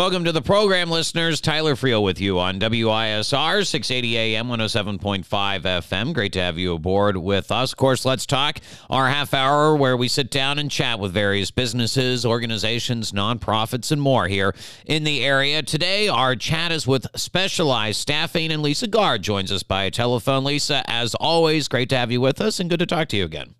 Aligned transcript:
Welcome 0.00 0.24
to 0.24 0.32
the 0.32 0.40
program, 0.40 0.88
listeners. 0.88 1.42
Tyler 1.42 1.76
Frio 1.76 2.00
with 2.00 2.22
you 2.22 2.38
on 2.38 2.58
WISR 2.58 3.66
680 3.66 4.16
AM 4.16 4.48
107.5 4.48 5.26
FM. 5.26 6.14
Great 6.14 6.32
to 6.32 6.40
have 6.40 6.56
you 6.56 6.72
aboard 6.72 7.18
with 7.18 7.52
us. 7.52 7.72
Of 7.72 7.76
course, 7.76 8.06
let's 8.06 8.24
talk 8.24 8.60
our 8.88 9.10
half 9.10 9.34
hour 9.34 9.76
where 9.76 9.98
we 9.98 10.08
sit 10.08 10.30
down 10.30 10.58
and 10.58 10.70
chat 10.70 11.00
with 11.00 11.12
various 11.12 11.50
businesses, 11.50 12.24
organizations, 12.24 13.12
nonprofits, 13.12 13.92
and 13.92 14.00
more 14.00 14.26
here 14.26 14.54
in 14.86 15.04
the 15.04 15.22
area. 15.22 15.62
Today, 15.62 16.08
our 16.08 16.34
chat 16.34 16.72
is 16.72 16.86
with 16.86 17.06
Specialized 17.14 18.00
Staffing, 18.00 18.50
and 18.50 18.62
Lisa 18.62 18.86
Guard 18.86 19.20
joins 19.20 19.52
us 19.52 19.62
by 19.62 19.90
telephone. 19.90 20.44
Lisa, 20.44 20.82
as 20.86 21.14
always, 21.16 21.68
great 21.68 21.90
to 21.90 21.98
have 21.98 22.10
you 22.10 22.22
with 22.22 22.40
us 22.40 22.58
and 22.58 22.70
good 22.70 22.80
to 22.80 22.86
talk 22.86 23.08
to 23.08 23.18
you 23.18 23.26
again. 23.26 23.54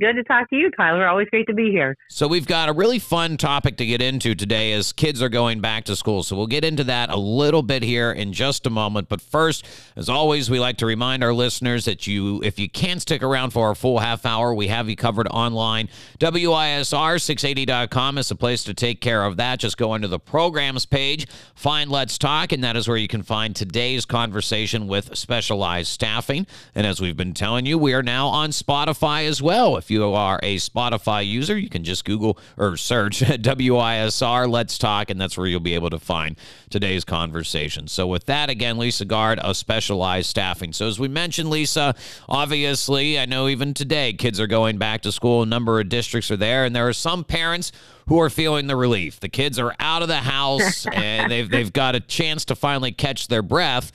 Good 0.00 0.14
to 0.14 0.24
talk 0.24 0.48
to 0.48 0.56
you, 0.56 0.70
Tyler. 0.70 1.06
Always 1.06 1.28
great 1.28 1.46
to 1.48 1.52
be 1.52 1.70
here. 1.70 1.94
So, 2.08 2.26
we've 2.26 2.46
got 2.46 2.70
a 2.70 2.72
really 2.72 2.98
fun 2.98 3.36
topic 3.36 3.76
to 3.76 3.84
get 3.84 4.00
into 4.00 4.34
today 4.34 4.72
as 4.72 4.90
kids 4.90 5.20
are 5.20 5.28
going 5.28 5.60
back 5.60 5.84
to 5.84 5.96
school. 5.96 6.22
So, 6.22 6.34
we'll 6.34 6.46
get 6.46 6.64
into 6.64 6.84
that 6.84 7.10
a 7.10 7.16
little 7.16 7.62
bit 7.62 7.82
here 7.82 8.10
in 8.10 8.32
just 8.32 8.66
a 8.66 8.70
moment. 8.70 9.10
But 9.10 9.20
first, 9.20 9.68
as 9.94 10.08
always, 10.08 10.48
we 10.48 10.58
like 10.58 10.78
to 10.78 10.86
remind 10.86 11.22
our 11.22 11.34
listeners 11.34 11.84
that 11.84 12.06
you, 12.06 12.40
if 12.42 12.58
you 12.58 12.70
can't 12.70 13.02
stick 13.02 13.22
around 13.22 13.50
for 13.50 13.66
our 13.68 13.74
full 13.74 13.98
half 13.98 14.24
hour, 14.24 14.54
we 14.54 14.68
have 14.68 14.88
you 14.88 14.96
covered 14.96 15.28
online. 15.28 15.90
WISR680.com 16.20 18.16
is 18.16 18.30
the 18.30 18.34
place 18.34 18.64
to 18.64 18.72
take 18.72 19.02
care 19.02 19.26
of 19.26 19.36
that. 19.36 19.58
Just 19.58 19.76
go 19.76 19.94
into 19.94 20.08
the 20.08 20.18
programs 20.18 20.86
page, 20.86 21.26
find 21.54 21.90
Let's 21.90 22.16
Talk, 22.16 22.52
and 22.52 22.64
that 22.64 22.76
is 22.76 22.88
where 22.88 22.96
you 22.96 23.08
can 23.08 23.22
find 23.22 23.54
today's 23.54 24.06
conversation 24.06 24.86
with 24.86 25.14
specialized 25.18 25.90
staffing. 25.90 26.46
And 26.74 26.86
as 26.86 26.98
we've 26.98 27.16
been 27.16 27.34
telling 27.34 27.66
you, 27.66 27.76
we 27.76 27.92
are 27.92 28.02
now 28.02 28.28
on 28.28 28.52
Spotify 28.52 29.26
as 29.26 29.42
well. 29.42 29.81
If 29.82 29.90
you 29.90 30.04
are 30.14 30.38
a 30.44 30.58
Spotify 30.58 31.26
user, 31.26 31.58
you 31.58 31.68
can 31.68 31.82
just 31.82 32.04
Google 32.04 32.38
or 32.56 32.76
search 32.76 33.18
WISR 33.20 34.48
Let's 34.48 34.78
Talk, 34.78 35.10
and 35.10 35.20
that's 35.20 35.36
where 35.36 35.48
you'll 35.48 35.58
be 35.58 35.74
able 35.74 35.90
to 35.90 35.98
find 35.98 36.38
today's 36.70 37.04
conversation. 37.04 37.88
So, 37.88 38.06
with 38.06 38.26
that, 38.26 38.48
again, 38.48 38.78
Lisa 38.78 39.04
Guard 39.04 39.40
of 39.40 39.56
Specialized 39.56 40.28
Staffing. 40.28 40.72
So, 40.72 40.86
as 40.86 41.00
we 41.00 41.08
mentioned, 41.08 41.50
Lisa, 41.50 41.96
obviously, 42.28 43.18
I 43.18 43.26
know 43.26 43.48
even 43.48 43.74
today 43.74 44.12
kids 44.12 44.38
are 44.38 44.46
going 44.46 44.78
back 44.78 45.02
to 45.02 45.10
school. 45.10 45.42
A 45.42 45.46
number 45.46 45.80
of 45.80 45.88
districts 45.88 46.30
are 46.30 46.36
there, 46.36 46.64
and 46.64 46.76
there 46.76 46.86
are 46.86 46.92
some 46.92 47.24
parents 47.24 47.72
who 48.06 48.20
are 48.20 48.30
feeling 48.30 48.68
the 48.68 48.76
relief. 48.76 49.18
The 49.18 49.28
kids 49.28 49.58
are 49.58 49.74
out 49.80 50.02
of 50.02 50.08
the 50.08 50.18
house 50.18 50.86
and 50.92 51.30
they've 51.30 51.48
they've 51.48 51.72
got 51.72 51.94
a 51.94 52.00
chance 52.00 52.44
to 52.46 52.54
finally 52.54 52.92
catch 52.92 53.28
their 53.28 53.42
breath. 53.42 53.92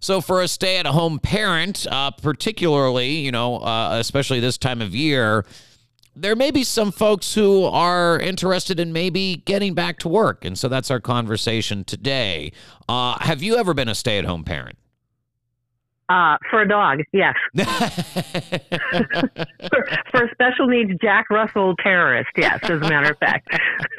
So, 0.00 0.20
for 0.20 0.42
a 0.42 0.48
stay 0.48 0.78
at 0.78 0.86
home 0.86 1.18
parent, 1.18 1.86
uh, 1.90 2.10
particularly, 2.10 3.16
you 3.16 3.32
know, 3.32 3.58
uh, 3.58 3.96
especially 3.98 4.40
this 4.40 4.58
time 4.58 4.80
of 4.80 4.94
year, 4.94 5.44
there 6.16 6.34
may 6.34 6.50
be 6.50 6.64
some 6.64 6.90
folks 6.90 7.34
who 7.34 7.64
are 7.64 8.18
interested 8.18 8.80
in 8.80 8.92
maybe 8.92 9.42
getting 9.44 9.74
back 9.74 9.98
to 9.98 10.08
work. 10.08 10.44
And 10.44 10.58
so 10.58 10.68
that's 10.68 10.90
our 10.90 11.00
conversation 11.00 11.84
today. 11.84 12.52
Uh, 12.88 13.18
have 13.20 13.42
you 13.42 13.56
ever 13.56 13.74
been 13.74 13.88
a 13.88 13.94
stay 13.94 14.18
at 14.18 14.24
home 14.24 14.42
parent? 14.42 14.78
Uh, 16.08 16.36
for 16.50 16.62
a 16.62 16.68
dog, 16.68 17.00
yes. 17.12 17.34
for, 17.56 17.66
for 20.10 20.24
a 20.24 20.30
special 20.32 20.68
needs 20.68 20.92
Jack 21.02 21.28
Russell 21.30 21.74
terrorist, 21.82 22.30
yes, 22.36 22.60
as 22.62 22.80
a 22.80 22.88
matter 22.88 23.10
of 23.10 23.18
fact. 23.18 23.48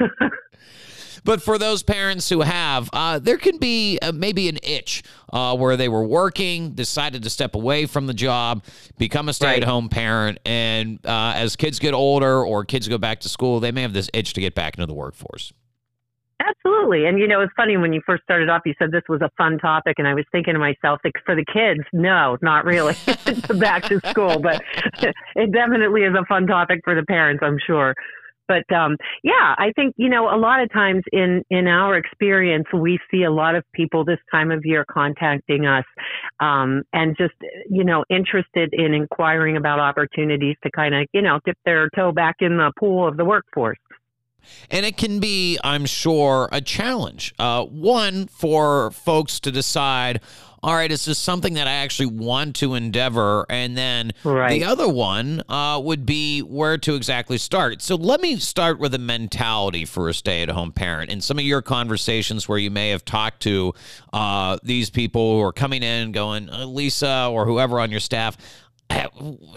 But 1.24 1.42
for 1.42 1.58
those 1.58 1.82
parents 1.82 2.28
who 2.28 2.40
have, 2.40 2.90
uh, 2.92 3.18
there 3.18 3.38
can 3.38 3.58
be 3.58 3.98
uh, 4.00 4.12
maybe 4.12 4.48
an 4.48 4.58
itch 4.62 5.02
uh, 5.32 5.56
where 5.56 5.76
they 5.76 5.88
were 5.88 6.04
working, 6.04 6.70
decided 6.72 7.22
to 7.22 7.30
step 7.30 7.54
away 7.54 7.86
from 7.86 8.06
the 8.06 8.14
job, 8.14 8.64
become 8.98 9.28
a 9.28 9.32
stay 9.32 9.56
at 9.56 9.64
home 9.64 9.84
right. 9.84 9.90
parent, 9.90 10.38
and 10.44 11.04
uh, 11.04 11.32
as 11.36 11.56
kids 11.56 11.78
get 11.78 11.94
older 11.94 12.44
or 12.44 12.64
kids 12.64 12.88
go 12.88 12.98
back 12.98 13.20
to 13.20 13.28
school, 13.28 13.60
they 13.60 13.72
may 13.72 13.82
have 13.82 13.92
this 13.92 14.10
itch 14.12 14.32
to 14.34 14.40
get 14.40 14.54
back 14.54 14.76
into 14.76 14.86
the 14.86 14.94
workforce. 14.94 15.52
Absolutely. 16.40 17.06
And 17.06 17.18
you 17.18 17.26
know, 17.26 17.40
it's 17.40 17.52
funny 17.56 17.76
when 17.76 17.92
you 17.92 18.00
first 18.06 18.22
started 18.22 18.48
off, 18.48 18.62
you 18.64 18.72
said 18.78 18.92
this 18.92 19.02
was 19.08 19.20
a 19.22 19.30
fun 19.36 19.58
topic, 19.58 19.96
and 19.98 20.06
I 20.06 20.14
was 20.14 20.24
thinking 20.30 20.54
to 20.54 20.60
myself, 20.60 21.00
for 21.26 21.34
the 21.34 21.44
kids, 21.44 21.80
no, 21.92 22.38
not 22.42 22.64
really. 22.64 22.94
back 23.58 23.84
to 23.84 24.00
school, 24.08 24.38
but 24.38 24.62
it 25.34 25.52
definitely 25.52 26.02
is 26.02 26.14
a 26.14 26.24
fun 26.26 26.46
topic 26.46 26.80
for 26.84 26.94
the 26.94 27.04
parents, 27.04 27.42
I'm 27.44 27.58
sure 27.66 27.94
but 28.48 28.70
um, 28.74 28.96
yeah, 29.22 29.54
I 29.58 29.72
think 29.76 29.94
you 29.96 30.08
know 30.08 30.34
a 30.34 30.38
lot 30.38 30.60
of 30.60 30.72
times 30.72 31.04
in 31.12 31.44
in 31.50 31.68
our 31.68 31.96
experience, 31.96 32.66
we 32.72 32.98
see 33.10 33.22
a 33.22 33.30
lot 33.30 33.54
of 33.54 33.64
people 33.72 34.04
this 34.04 34.18
time 34.30 34.50
of 34.50 34.64
year 34.64 34.84
contacting 34.90 35.66
us 35.66 35.84
um, 36.40 36.82
and 36.92 37.16
just 37.16 37.34
you 37.70 37.84
know 37.84 38.04
interested 38.10 38.70
in 38.72 38.94
inquiring 38.94 39.56
about 39.56 39.78
opportunities 39.78 40.56
to 40.62 40.70
kind 40.70 40.94
of 40.94 41.06
you 41.12 41.22
know 41.22 41.38
dip 41.44 41.58
their 41.64 41.88
toe 41.94 42.10
back 42.10 42.36
in 42.40 42.56
the 42.56 42.72
pool 42.78 43.06
of 43.06 43.16
the 43.16 43.24
workforce. 43.24 43.78
And 44.70 44.86
it 44.86 44.96
can 44.96 45.20
be, 45.20 45.58
I'm 45.62 45.84
sure, 45.84 46.48
a 46.52 46.60
challenge. 46.60 47.34
Uh, 47.38 47.64
one 47.64 48.26
for 48.28 48.90
folks 48.92 49.40
to 49.40 49.50
decide, 49.50 50.20
all 50.62 50.74
right, 50.74 50.90
is 50.90 51.04
this 51.04 51.18
something 51.18 51.54
that 51.54 51.66
I 51.66 51.72
actually 51.72 52.06
want 52.06 52.56
to 52.56 52.74
endeavor? 52.74 53.46
And 53.48 53.76
then 53.76 54.12
right. 54.24 54.50
the 54.50 54.64
other 54.64 54.88
one 54.88 55.42
uh, 55.48 55.80
would 55.82 56.04
be 56.04 56.40
where 56.40 56.78
to 56.78 56.94
exactly 56.94 57.38
start. 57.38 57.82
So 57.82 57.94
let 57.94 58.20
me 58.20 58.36
start 58.36 58.78
with 58.78 58.94
a 58.94 58.98
mentality 58.98 59.84
for 59.84 60.08
a 60.08 60.14
stay 60.14 60.42
at 60.42 60.48
home 60.48 60.72
parent. 60.72 61.10
In 61.10 61.20
some 61.20 61.38
of 61.38 61.44
your 61.44 61.62
conversations 61.62 62.48
where 62.48 62.58
you 62.58 62.70
may 62.70 62.90
have 62.90 63.04
talked 63.04 63.40
to 63.42 63.72
uh, 64.12 64.58
these 64.62 64.90
people 64.90 65.36
who 65.36 65.42
are 65.42 65.52
coming 65.52 65.82
in 65.82 66.12
going, 66.12 66.50
uh, 66.50 66.66
Lisa 66.66 67.28
or 67.30 67.46
whoever 67.46 67.80
on 67.80 67.90
your 67.90 68.00
staff, 68.00 68.36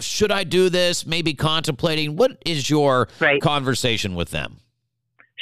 should 0.00 0.30
I 0.30 0.44
do 0.44 0.68
this? 0.68 1.06
Maybe 1.06 1.34
contemplating. 1.34 2.16
What 2.16 2.42
is 2.44 2.68
your 2.68 3.08
right. 3.18 3.40
conversation 3.40 4.14
with 4.14 4.30
them? 4.30 4.58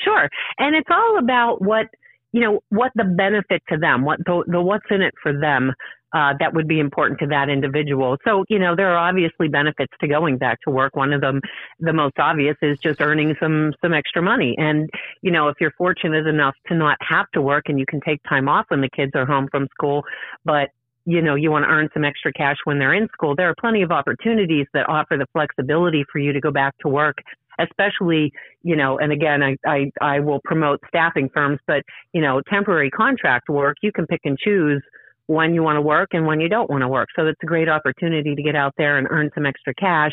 Sure. 0.05 0.29
And 0.59 0.75
it's 0.77 0.89
all 0.91 1.19
about 1.19 1.61
what, 1.61 1.87
you 2.33 2.41
know, 2.41 2.61
what 2.69 2.93
the 2.95 3.05
benefit 3.05 3.63
to 3.69 3.77
them, 3.77 4.05
what 4.05 4.19
the, 4.25 4.45
the 4.47 4.61
what's 4.61 4.87
in 4.91 5.03
it 5.03 5.15
for 5.23 5.39
them. 5.39 5.73
Uh, 6.13 6.35
that 6.41 6.53
would 6.53 6.67
be 6.67 6.81
important 6.81 7.21
to 7.21 7.27
that 7.29 7.49
individual. 7.49 8.17
So, 8.25 8.45
you 8.49 8.59
know, 8.59 8.75
there 8.75 8.91
are 8.91 8.97
obviously 9.09 9.47
benefits 9.47 9.93
to 10.01 10.09
going 10.09 10.39
back 10.39 10.59
to 10.63 10.71
work. 10.71 10.97
One 10.97 11.13
of 11.13 11.21
them, 11.21 11.41
the 11.79 11.93
most 11.93 12.19
obvious, 12.19 12.57
is 12.63 12.81
just 12.81 13.01
earning 13.01 13.37
some 13.39 13.73
some 13.81 13.95
extra 13.95 14.21
money. 14.21 14.57
And, 14.59 14.91
you 15.23 15.31
know, 15.31 15.47
if 15.47 15.59
you're 15.61 15.71
fortunate 15.79 16.27
enough 16.27 16.57
to 16.67 16.75
not 16.75 16.97
have 17.01 17.27
to 17.35 17.41
work 17.41 17.69
and 17.69 17.79
you 17.79 17.87
can 17.87 18.01
take 18.01 18.21
time 18.29 18.49
off 18.49 18.65
when 18.71 18.81
the 18.81 18.91
kids 18.91 19.13
are 19.15 19.25
home 19.25 19.47
from 19.53 19.69
school, 19.73 20.03
but 20.45 20.71
you 21.07 21.23
know, 21.23 21.35
you 21.35 21.51
want 21.51 21.65
to 21.65 21.69
earn 21.69 21.89
some 21.95 22.05
extra 22.05 22.33
cash 22.33 22.57
when 22.65 22.79
they're 22.79 22.93
in 22.95 23.09
school, 23.13 23.35
there 23.35 23.49
are 23.49 23.55
plenty 23.59 23.83
of 23.83 23.91
opportunities 23.91 24.67
that 24.75 24.89
offer 24.89 25.17
the 25.17 25.27
flexibility 25.33 26.05
for 26.13 26.19
you 26.19 26.33
to 26.33 26.41
go 26.41 26.51
back 26.51 26.75
to 26.79 26.89
work 26.89 27.17
especially, 27.63 28.33
you 28.63 28.77
know, 28.77 28.99
and 28.99 29.13
again, 29.13 29.43
I, 29.43 29.57
I, 29.67 29.91
I 30.01 30.21
will 30.21 30.41
promote 30.45 30.81
staffing 30.89 31.29
firms, 31.33 31.59
but, 31.67 31.83
you 32.13 32.21
know, 32.21 32.41
temporary 32.49 32.91
contract 32.91 33.49
work, 33.49 33.77
you 33.83 33.93
can 33.93 34.07
pick 34.07 34.21
and 34.25 34.39
choose 34.39 34.83
when 35.31 35.55
you 35.55 35.63
want 35.63 35.77
to 35.77 35.81
work 35.81 36.09
and 36.11 36.27
when 36.27 36.41
you 36.41 36.49
don't 36.49 36.69
want 36.69 36.83
to 36.83 36.89
work. 36.89 37.09
So 37.15 37.25
it's 37.29 37.39
a 37.41 37.47
great 37.47 37.69
opportunity 37.69 38.35
to 38.35 38.43
get 38.43 38.57
out 38.57 38.75
there 38.77 38.99
and 38.99 39.07
earn 39.11 39.31
some 39.33 39.47
extra 39.47 39.73
cash 39.75 40.11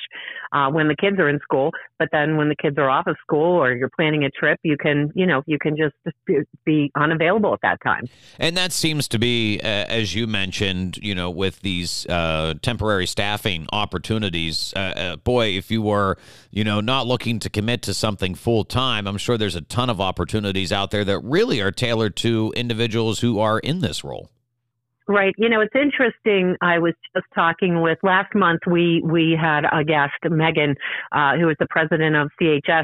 uh, 0.51 0.69
when 0.69 0.87
the 0.87 0.95
kids 0.95 1.17
are 1.17 1.27
in 1.27 1.39
school. 1.39 1.71
But 1.97 2.09
then 2.11 2.37
when 2.37 2.49
the 2.49 2.55
kids 2.55 2.77
are 2.77 2.87
off 2.87 3.07
of 3.07 3.15
school 3.19 3.55
or 3.55 3.73
you're 3.73 3.89
planning 3.97 4.25
a 4.25 4.29
trip, 4.29 4.59
you 4.61 4.77
can, 4.77 5.11
you 5.15 5.25
know, 5.25 5.41
you 5.47 5.57
can 5.57 5.75
just 5.75 5.95
be 6.65 6.91
unavailable 6.95 7.51
at 7.51 7.61
that 7.63 7.79
time. 7.83 8.03
And 8.37 8.55
that 8.57 8.71
seems 8.71 9.07
to 9.07 9.17
be, 9.17 9.59
uh, 9.63 9.65
as 9.65 10.13
you 10.13 10.27
mentioned, 10.27 10.97
you 10.97 11.15
know, 11.15 11.31
with 11.31 11.61
these 11.61 12.05
uh, 12.05 12.53
temporary 12.61 13.07
staffing 13.07 13.65
opportunities. 13.73 14.71
Uh, 14.75 14.79
uh, 14.79 15.15
boy, 15.15 15.47
if 15.47 15.71
you 15.71 15.81
were, 15.81 16.19
you 16.51 16.63
know, 16.63 16.79
not 16.79 17.07
looking 17.07 17.39
to 17.39 17.49
commit 17.49 17.81
to 17.81 17.95
something 17.95 18.35
full 18.35 18.63
time, 18.63 19.07
I'm 19.07 19.17
sure 19.17 19.35
there's 19.35 19.55
a 19.55 19.61
ton 19.61 19.89
of 19.89 19.99
opportunities 19.99 20.71
out 20.71 20.91
there 20.91 21.05
that 21.05 21.19
really 21.21 21.59
are 21.59 21.71
tailored 21.71 22.15
to 22.17 22.53
individuals 22.55 23.21
who 23.21 23.39
are 23.39 23.57
in 23.57 23.79
this 23.79 24.03
role. 24.03 24.29
Right. 25.09 25.33
You 25.37 25.47
know, 25.47 25.61
it's 25.61 25.73
interesting. 25.73 26.57
I 26.61 26.79
was 26.79 26.93
just 27.15 27.27
talking 27.33 27.81
with 27.81 27.97
last 28.03 28.35
month. 28.35 28.61
We 28.69 29.01
we 29.05 29.37
had 29.39 29.63
a 29.71 29.81
guest, 29.85 30.15
Megan, 30.29 30.75
uh, 31.13 31.37
who 31.37 31.47
is 31.47 31.55
the 31.61 31.67
president 31.69 32.17
of 32.17 32.29
CHS, 32.41 32.83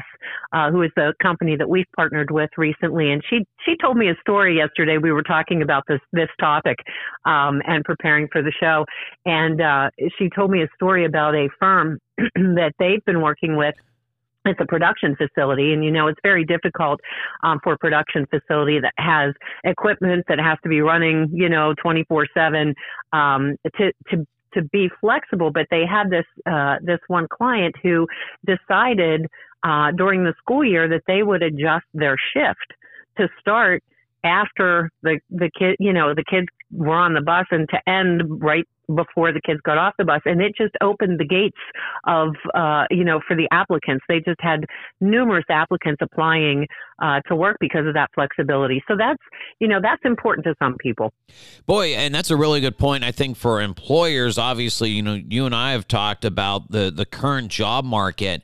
uh, 0.54 0.70
who 0.70 0.80
is 0.80 0.90
the 0.96 1.12
company 1.22 1.54
that 1.56 1.68
we've 1.68 1.86
partnered 1.94 2.30
with 2.30 2.48
recently, 2.56 3.12
and 3.12 3.22
she 3.28 3.44
she 3.66 3.76
told 3.76 3.98
me 3.98 4.08
a 4.08 4.14
story 4.22 4.56
yesterday. 4.56 4.96
We 4.96 5.12
were 5.12 5.22
talking 5.22 5.60
about 5.60 5.84
this 5.86 6.00
this 6.14 6.30
topic 6.40 6.78
um, 7.26 7.60
and 7.66 7.84
preparing 7.84 8.28
for 8.32 8.40
the 8.40 8.52
show, 8.58 8.86
and 9.26 9.60
uh, 9.60 9.90
she 10.18 10.30
told 10.34 10.50
me 10.50 10.62
a 10.62 10.68
story 10.76 11.04
about 11.04 11.34
a 11.34 11.50
firm 11.60 11.98
that 12.36 12.72
they've 12.78 13.04
been 13.04 13.20
working 13.20 13.56
with 13.56 13.74
it's 14.44 14.60
a 14.60 14.66
production 14.66 15.16
facility 15.16 15.72
and 15.72 15.84
you 15.84 15.90
know 15.90 16.06
it's 16.06 16.20
very 16.22 16.44
difficult 16.44 17.00
um, 17.42 17.58
for 17.62 17.74
a 17.74 17.78
production 17.78 18.26
facility 18.26 18.78
that 18.80 18.92
has 18.98 19.34
equipment 19.64 20.24
that 20.28 20.38
has 20.38 20.58
to 20.62 20.68
be 20.68 20.80
running 20.80 21.28
you 21.32 21.48
know 21.48 21.74
24 21.82 22.26
7 22.34 22.74
um, 23.12 23.56
to 23.76 23.92
to 24.10 24.26
to 24.54 24.62
be 24.62 24.88
flexible. 25.00 25.50
But 25.50 25.66
they 25.70 25.84
had 25.84 26.10
this 26.10 26.24
uh, 26.46 26.76
this 26.82 27.00
one 27.08 27.26
client 27.28 27.74
who 27.82 28.06
decided 28.46 29.26
uh, 29.62 29.90
during 29.92 30.24
the 30.24 30.34
school 30.38 30.64
year 30.64 30.88
that 30.88 31.02
they 31.06 31.22
would 31.22 31.42
adjust 31.42 31.86
their 31.92 32.16
shift 32.32 32.72
to 33.18 33.28
start 33.40 33.82
after 34.24 34.90
the 35.02 35.20
the 35.30 35.50
kid, 35.56 35.76
you 35.78 35.92
know, 35.92 36.14
the 36.14 36.24
kids 36.28 36.46
were 36.72 36.96
on 36.96 37.14
the 37.14 37.20
bus 37.20 37.46
and 37.50 37.68
to 37.68 37.78
end 37.88 38.22
right 38.42 38.66
before 38.94 39.32
the 39.32 39.40
kids 39.40 39.60
got 39.64 39.78
off 39.78 39.94
the 39.98 40.04
bus. 40.04 40.20
And 40.24 40.42
it 40.42 40.52
just 40.56 40.74
opened 40.82 41.18
the 41.18 41.24
gates 41.24 41.56
of 42.06 42.34
uh 42.54 42.84
you 42.90 43.04
know 43.04 43.20
for 43.26 43.36
the 43.36 43.48
applicants. 43.50 44.04
They 44.08 44.18
just 44.20 44.40
had 44.40 44.64
numerous 45.00 45.44
applicants 45.48 46.00
applying 46.02 46.66
uh 47.02 47.20
to 47.28 47.36
work 47.36 47.56
because 47.60 47.86
of 47.86 47.94
that 47.94 48.10
flexibility. 48.14 48.82
So 48.88 48.94
that's 48.98 49.22
you 49.60 49.68
know 49.68 49.78
that's 49.80 50.02
important 50.04 50.44
to 50.46 50.54
some 50.58 50.76
people. 50.78 51.12
Boy 51.66 51.94
and 51.94 52.14
that's 52.14 52.30
a 52.30 52.36
really 52.36 52.60
good 52.60 52.78
point 52.78 53.04
i 53.04 53.12
think 53.12 53.36
for 53.36 53.60
employers. 53.60 54.38
Obviously 54.38 54.90
you 54.90 55.02
know 55.02 55.14
you 55.14 55.46
and 55.46 55.54
i 55.54 55.72
have 55.72 55.86
talked 55.86 56.24
about 56.24 56.70
the 56.70 56.90
the 56.90 57.06
current 57.06 57.48
job 57.48 57.84
market 57.84 58.42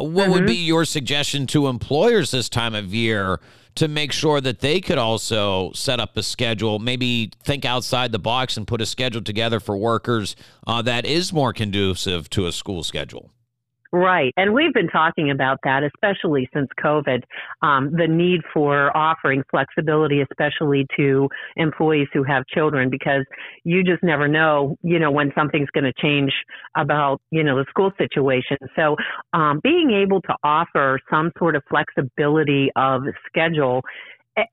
what 0.00 0.24
mm-hmm. 0.24 0.32
would 0.32 0.46
be 0.46 0.54
your 0.54 0.84
suggestion 0.84 1.46
to 1.48 1.68
employers 1.68 2.30
this 2.30 2.48
time 2.48 2.74
of 2.74 2.94
year 2.94 3.40
to 3.76 3.88
make 3.88 4.12
sure 4.12 4.40
that 4.40 4.60
they 4.60 4.80
could 4.80 4.98
also 4.98 5.72
set 5.72 6.00
up 6.00 6.16
a 6.16 6.22
schedule, 6.22 6.78
maybe 6.78 7.30
think 7.42 7.64
outside 7.64 8.12
the 8.12 8.18
box 8.18 8.56
and 8.56 8.66
put 8.66 8.80
a 8.80 8.86
schedule 8.86 9.22
together 9.22 9.60
for 9.60 9.76
workers 9.76 10.36
uh, 10.66 10.82
that 10.82 11.06
is 11.06 11.32
more 11.32 11.52
conducive 11.52 12.28
to 12.30 12.46
a 12.46 12.52
school 12.52 12.82
schedule? 12.82 13.30
Right. 13.92 14.32
And 14.36 14.54
we've 14.54 14.72
been 14.72 14.86
talking 14.88 15.30
about 15.32 15.58
that, 15.64 15.82
especially 15.82 16.48
since 16.54 16.68
COVID, 16.82 17.24
um, 17.62 17.90
the 17.90 18.06
need 18.06 18.40
for 18.54 18.96
offering 18.96 19.42
flexibility, 19.50 20.20
especially 20.20 20.86
to 20.96 21.28
employees 21.56 22.06
who 22.12 22.22
have 22.22 22.46
children, 22.46 22.88
because 22.88 23.24
you 23.64 23.82
just 23.82 24.02
never 24.04 24.28
know, 24.28 24.76
you 24.82 25.00
know, 25.00 25.10
when 25.10 25.32
something's 25.34 25.70
going 25.70 25.84
to 25.84 25.92
change 26.00 26.32
about, 26.76 27.20
you 27.32 27.42
know, 27.42 27.56
the 27.58 27.64
school 27.68 27.90
situation. 27.98 28.58
So, 28.76 28.94
um, 29.32 29.58
being 29.64 29.90
able 29.90 30.20
to 30.22 30.36
offer 30.44 31.00
some 31.10 31.32
sort 31.36 31.56
of 31.56 31.64
flexibility 31.68 32.70
of 32.76 33.02
schedule 33.26 33.82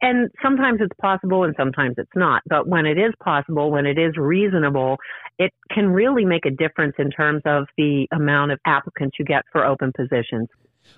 and 0.02 0.30
sometimes 0.42 0.80
it's 0.82 0.96
possible 1.02 1.44
and 1.44 1.54
sometimes 1.58 1.96
it's 1.98 2.16
not. 2.16 2.42
But 2.48 2.68
when 2.68 2.86
it 2.86 2.98
is 2.98 3.14
possible, 3.24 3.72
when 3.72 3.86
it 3.86 3.98
is 3.98 4.18
reasonable, 4.18 4.98
it 5.38 5.52
can 5.72 5.90
really 5.90 6.26
make 6.26 6.46
a 6.46 6.52
difference 6.52 6.96
in 6.98 7.12
terms 7.12 7.42
of 7.46 7.68
the 7.78 8.08
amount 8.12 8.52
of 8.52 8.60
applicants 8.66 9.18
you 9.20 9.26
get 9.26 9.44
for 9.52 9.66
open 9.66 9.92
positions. 9.96 10.48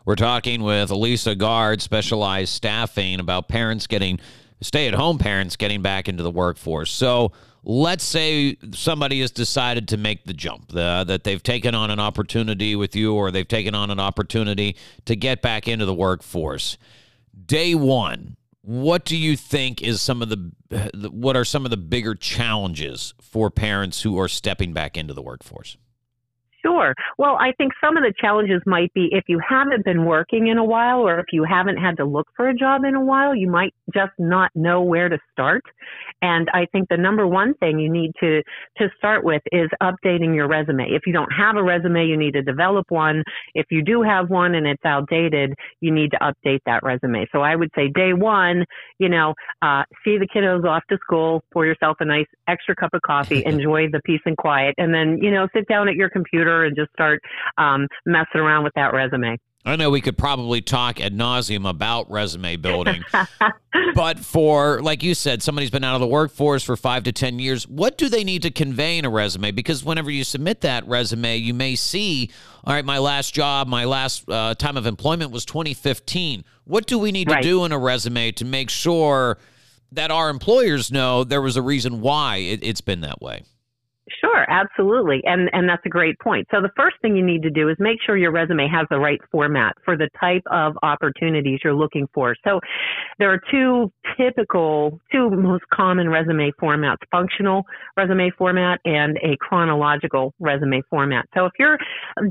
We're 0.05 0.15
talking 0.15 0.61
with 0.63 0.91
Elisa 0.91 1.35
Guard, 1.35 1.81
specialized 1.81 2.53
staffing, 2.53 3.19
about 3.19 3.47
parents 3.47 3.87
getting 3.87 4.19
stay 4.61 4.87
at 4.87 4.93
home 4.93 5.17
parents 5.17 5.55
getting 5.55 5.81
back 5.81 6.09
into 6.09 6.21
the 6.21 6.31
workforce. 6.31 6.91
So 6.91 7.31
let's 7.63 8.03
say 8.03 8.57
somebody 8.73 9.21
has 9.21 9.31
decided 9.31 9.87
to 9.89 9.97
make 9.97 10.25
the 10.25 10.33
jump, 10.33 10.71
that 10.73 11.23
they've 11.23 11.41
taken 11.41 11.75
on 11.75 11.91
an 11.91 11.99
opportunity 11.99 12.75
with 12.75 12.95
you 12.95 13.13
or 13.15 13.31
they've 13.31 13.47
taken 13.47 13.73
on 13.73 13.89
an 13.89 13.99
opportunity 13.99 14.75
to 15.05 15.15
get 15.15 15.41
back 15.41 15.67
into 15.67 15.85
the 15.85 15.93
workforce. 15.93 16.77
Day 17.45 17.73
one, 17.73 18.35
what 18.61 19.05
do 19.05 19.17
you 19.17 19.37
think 19.37 19.81
is 19.81 20.01
some 20.01 20.21
of 20.21 20.29
the 20.29 21.09
what 21.11 21.35
are 21.35 21.45
some 21.45 21.65
of 21.65 21.71
the 21.71 21.77
bigger 21.77 22.15
challenges 22.15 23.13
for 23.21 23.49
parents 23.49 24.01
who 24.01 24.19
are 24.19 24.27
stepping 24.27 24.73
back 24.73 24.97
into 24.97 25.13
the 25.13 25.21
workforce? 25.21 25.77
Sure. 26.61 26.93
Well, 27.17 27.37
I 27.39 27.53
think 27.53 27.71
some 27.81 27.95
of 27.95 28.03
the 28.03 28.13
challenges 28.19 28.61
might 28.65 28.93
be 28.93 29.09
if 29.11 29.23
you 29.27 29.39
haven't 29.47 29.85
been 29.85 30.05
working 30.05 30.47
in 30.47 30.57
a 30.57 30.63
while 30.63 30.99
or 30.99 31.19
if 31.19 31.27
you 31.31 31.45
haven't 31.45 31.77
had 31.77 31.95
to 31.97 32.05
look 32.05 32.27
for 32.35 32.49
a 32.49 32.53
job 32.53 32.83
in 32.83 32.95
a 32.95 33.03
while, 33.03 33.33
you 33.33 33.49
might 33.49 33.73
just 33.93 34.11
not 34.19 34.51
know 34.55 34.81
where 34.81 35.07
to 35.07 35.17
start. 35.31 35.63
And 36.21 36.49
I 36.53 36.65
think 36.71 36.89
the 36.89 36.97
number 36.97 37.25
one 37.25 37.53
thing 37.55 37.79
you 37.79 37.89
need 37.89 38.11
to, 38.19 38.43
to 38.77 38.89
start 38.97 39.23
with 39.23 39.41
is 39.53 39.69
updating 39.81 40.35
your 40.35 40.49
resume. 40.49 40.89
If 40.89 41.03
you 41.07 41.13
don't 41.13 41.31
have 41.31 41.55
a 41.55 41.63
resume, 41.63 42.05
you 42.05 42.17
need 42.17 42.33
to 42.33 42.41
develop 42.41 42.85
one. 42.89 43.23
If 43.55 43.67
you 43.69 43.81
do 43.81 44.01
have 44.01 44.29
one 44.29 44.55
and 44.55 44.67
it's 44.67 44.83
outdated, 44.83 45.53
you 45.79 45.91
need 45.91 46.11
to 46.11 46.17
update 46.17 46.59
that 46.65 46.83
resume. 46.83 47.25
So 47.31 47.39
I 47.39 47.55
would 47.55 47.69
say 47.73 47.87
day 47.87 48.11
one, 48.11 48.65
you 48.99 49.07
know, 49.07 49.33
uh, 49.61 49.83
see 50.03 50.17
the 50.17 50.27
kiddos 50.27 50.65
off 50.65 50.83
to 50.89 50.97
school, 51.01 51.41
pour 51.53 51.65
yourself 51.65 51.97
a 52.01 52.05
nice 52.05 52.27
extra 52.49 52.75
cup 52.75 52.93
of 52.93 53.01
coffee, 53.01 53.43
enjoy 53.45 53.87
the 53.89 54.01
peace 54.03 54.21
and 54.25 54.35
quiet, 54.35 54.75
and 54.77 54.93
then, 54.93 55.19
you 55.21 55.31
know, 55.31 55.47
sit 55.55 55.65
down 55.69 55.87
at 55.87 55.95
your 55.95 56.09
computer 56.09 56.48
computer 56.49 56.65
and 56.65 56.75
just 56.75 56.91
start 56.91 57.21
um, 57.57 57.87
messing 58.05 58.41
around 58.41 58.63
with 58.63 58.73
that 58.75 58.93
resume. 58.93 59.37
I 59.65 59.75
know 59.75 59.89
we 59.89 59.99
could 59.99 60.17
probably 60.17 60.61
talk 60.61 61.01
ad 61.01 61.13
nauseum 61.13 61.69
about 61.69 62.09
resume 62.09 62.55
building, 62.55 63.03
but 63.93 64.17
for, 64.17 64.81
like 64.81 65.03
you 65.03 65.13
said, 65.13 65.43
somebody's 65.43 65.69
been 65.69 65.83
out 65.83 65.95
of 65.95 66.01
the 66.01 66.07
workforce 66.07 66.63
for 66.63 66.77
five 66.77 67.03
to 67.03 67.11
10 67.11 67.39
years, 67.39 67.67
what 67.67 67.97
do 67.97 68.07
they 68.07 68.23
need 68.23 68.41
to 68.43 68.51
convey 68.51 68.97
in 68.97 69.03
a 69.03 69.09
resume? 69.09 69.51
Because 69.51 69.83
whenever 69.83 70.09
you 70.09 70.23
submit 70.23 70.61
that 70.61 70.87
resume, 70.87 71.35
you 71.35 71.53
may 71.53 71.75
see, 71.75 72.31
all 72.63 72.73
right, 72.73 72.85
my 72.85 72.99
last 72.99 73.33
job, 73.33 73.67
my 73.67 73.83
last 73.83 74.23
uh, 74.29 74.55
time 74.55 74.77
of 74.77 74.87
employment 74.87 75.31
was 75.31 75.43
2015. 75.43 76.45
What 76.63 76.87
do 76.87 76.97
we 76.97 77.11
need 77.11 77.29
right. 77.29 77.43
to 77.43 77.47
do 77.47 77.65
in 77.65 77.73
a 77.73 77.77
resume 77.77 78.31
to 78.31 78.45
make 78.45 78.69
sure 78.69 79.37
that 79.91 80.09
our 80.09 80.29
employers 80.29 80.89
know 80.89 81.25
there 81.25 81.41
was 81.41 81.57
a 81.57 81.61
reason 81.61 81.99
why 81.99 82.37
it, 82.37 82.61
it's 82.63 82.81
been 82.81 83.01
that 83.01 83.21
way? 83.21 83.43
Sure, 84.21 84.45
absolutely. 84.49 85.21
And 85.25 85.49
and 85.53 85.67
that's 85.69 85.85
a 85.85 85.89
great 85.89 86.17
point. 86.19 86.47
So 86.51 86.61
the 86.61 86.71
first 86.75 86.97
thing 87.01 87.15
you 87.15 87.25
need 87.25 87.43
to 87.43 87.49
do 87.49 87.69
is 87.69 87.75
make 87.79 87.97
sure 88.05 88.17
your 88.17 88.31
resume 88.31 88.67
has 88.67 88.87
the 88.89 88.97
right 88.99 89.19
format 89.31 89.73
for 89.85 89.95
the 89.97 90.09
type 90.19 90.41
of 90.51 90.73
opportunities 90.83 91.59
you're 91.63 91.73
looking 91.75 92.07
for. 92.13 92.35
So 92.43 92.59
there 93.19 93.31
are 93.31 93.39
two 93.51 93.91
typical 94.17 94.99
two 95.11 95.29
most 95.29 95.63
common 95.73 96.09
resume 96.09 96.51
formats, 96.61 96.97
functional 97.11 97.63
resume 97.97 98.31
format 98.37 98.79
and 98.85 99.17
a 99.17 99.37
chronological 99.39 100.33
resume 100.39 100.81
format. 100.89 101.25
So 101.35 101.45
if 101.45 101.53
you're 101.59 101.77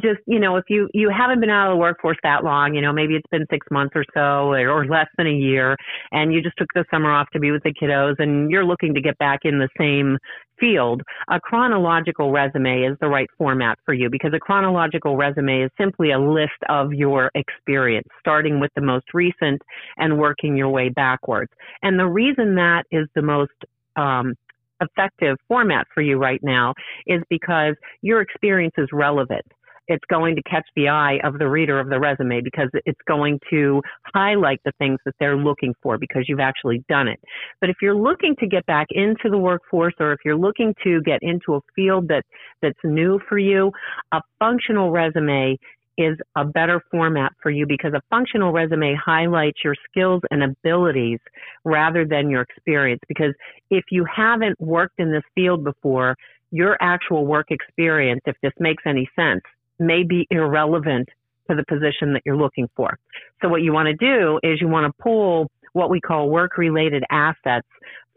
just, 0.00 0.20
you 0.26 0.38
know, 0.40 0.56
if 0.56 0.64
you 0.69 0.88
you 0.94 1.10
haven't 1.16 1.40
been 1.40 1.50
out 1.50 1.70
of 1.70 1.74
the 1.74 1.81
workforce 1.81 2.19
that 2.24 2.44
long, 2.44 2.74
you 2.74 2.81
know, 2.82 2.92
maybe 2.92 3.14
it's 3.14 3.28
been 3.31 3.46
6 3.50 3.66
months 3.70 3.92
or 3.94 4.04
so 4.14 4.50
or, 4.52 4.69
or 4.70 4.86
less 4.86 5.08
than 5.16 5.26
a 5.26 5.32
year 5.32 5.76
and 6.12 6.32
you 6.32 6.42
just 6.42 6.56
took 6.58 6.69
the 6.74 6.84
summer 6.90 7.12
off 7.12 7.28
to 7.32 7.38
be 7.38 7.50
with 7.50 7.62
the 7.62 7.72
kiddos 7.81 8.14
and 8.19 8.50
you're 8.50 8.64
looking 8.64 8.94
to 8.94 9.00
get 9.00 9.16
back 9.19 9.40
in 9.44 9.58
the 9.58 9.69
same 9.78 10.19
field, 10.58 11.02
a 11.31 11.40
chronological 11.69 12.32
resume 12.32 12.85
is 12.85 12.97
the 13.03 13.09
right 13.09 13.29
format 13.37 13.79
for 13.85 13.93
you 13.93 14.09
because 14.09 14.32
a 14.35 14.38
chronological 14.38 15.17
resume 15.19 15.65
is 15.65 15.70
simply 15.79 16.12
a 16.12 16.19
list 16.19 16.56
of 16.70 16.94
your 16.94 17.31
experience, 17.35 18.09
starting 18.20 18.59
with 18.59 18.70
the 18.75 18.81
most 18.81 19.05
recent 19.12 19.61
and 19.99 20.19
working 20.19 20.56
your 20.56 20.70
way 20.70 20.88
backwards. 20.88 21.53
And 21.82 22.00
the 22.00 22.06
reason 22.06 22.55
that 22.55 22.85
is 22.91 23.06
the 23.15 23.20
most 23.20 23.53
um, 23.97 24.32
effective 24.81 25.37
format 25.47 25.87
for 25.93 26.00
you 26.00 26.17
right 26.17 26.41
now 26.43 26.73
is 27.06 27.20
because 27.29 27.75
your 28.00 28.23
experience 28.23 28.75
is 28.79 28.88
relevant 28.91 29.44
it's 29.88 30.05
going 30.11 30.37
to 30.37 30.43
catch 30.43 30.67
the 30.76 30.88
eye 30.88 31.19
of 31.25 31.38
the 31.38 31.49
reader 31.49 31.81
of 31.81 31.88
the 31.88 31.99
resume 31.99 32.40
because 32.43 32.69
it's 32.85 33.00
going 33.08 33.40
to 33.50 33.81
highlight 34.14 34.61
the 34.64 34.73
things 34.79 34.99
that 35.05 35.14
they're 35.19 35.37
looking 35.37 35.75
for 35.82 35.99
because 35.99 36.25
you've 36.29 36.40
actually 36.40 36.85
done 36.88 37.08
it. 37.08 37.19
But 37.61 37.70
if 37.70 37.76
you're 37.82 37.96
looking 37.96 38.37
to 38.40 38.46
get 38.46 38.67
back 38.67 38.87
into 38.90 39.29
the 39.31 39.38
workforce 39.38 39.94
or 39.99 40.12
if 40.12 40.19
you're 40.25 40.37
looking 40.37 40.75
to 40.85 41.00
get 41.02 41.20
into 41.23 41.55
a 41.55 41.61
field 41.75 42.08
that 42.08 42.23
that's 42.62 42.79
new 42.85 43.19
for 43.29 43.38
you, 43.38 43.73
a 44.12 44.20
functional 44.38 44.90
resume 44.90 45.56
is 45.96 46.17
a 46.37 46.44
better 46.44 46.81
format 46.93 47.32
for 47.43 47.50
you 47.50 47.67
because 47.67 47.93
a 47.93 48.00
functional 48.08 48.52
resume 48.52 48.96
highlights 49.05 49.58
your 49.64 49.75
skills 49.91 50.23
and 50.31 50.44
abilities 50.44 51.19
rather 51.64 52.06
than 52.06 52.31
your 52.31 52.43
experience. 52.43 53.00
Because 53.08 53.34
if 53.70 53.84
you 53.91 54.06
haven't 54.15 54.58
worked 54.60 54.94
in 54.98 55.10
this 55.10 55.24
field 55.34 55.65
before, 55.65 56.15
your 56.51 56.77
actual 56.81 57.27
work 57.27 57.46
experience, 57.51 58.20
if 58.27 58.36
this 58.43 58.53
makes 58.58 58.84
any 58.86 59.08
sense, 59.19 59.43
may 59.79 60.03
be 60.03 60.27
irrelevant 60.31 61.08
to 61.51 61.56
the 61.56 61.65
position 61.69 62.13
that 62.13 62.23
you're 62.25 62.37
looking 62.37 62.69
for. 62.77 62.99
So 63.43 63.49
what 63.49 63.63
you 63.63 63.73
want 63.73 63.87
to 63.87 63.94
do 63.94 64.39
is 64.43 64.61
you 64.61 64.69
want 64.69 64.87
to 64.87 65.03
pull 65.03 65.51
what 65.73 65.91
we 65.91 66.01
call 66.01 66.29
work 66.29 66.58
related 66.58 67.05
assets 67.11 67.67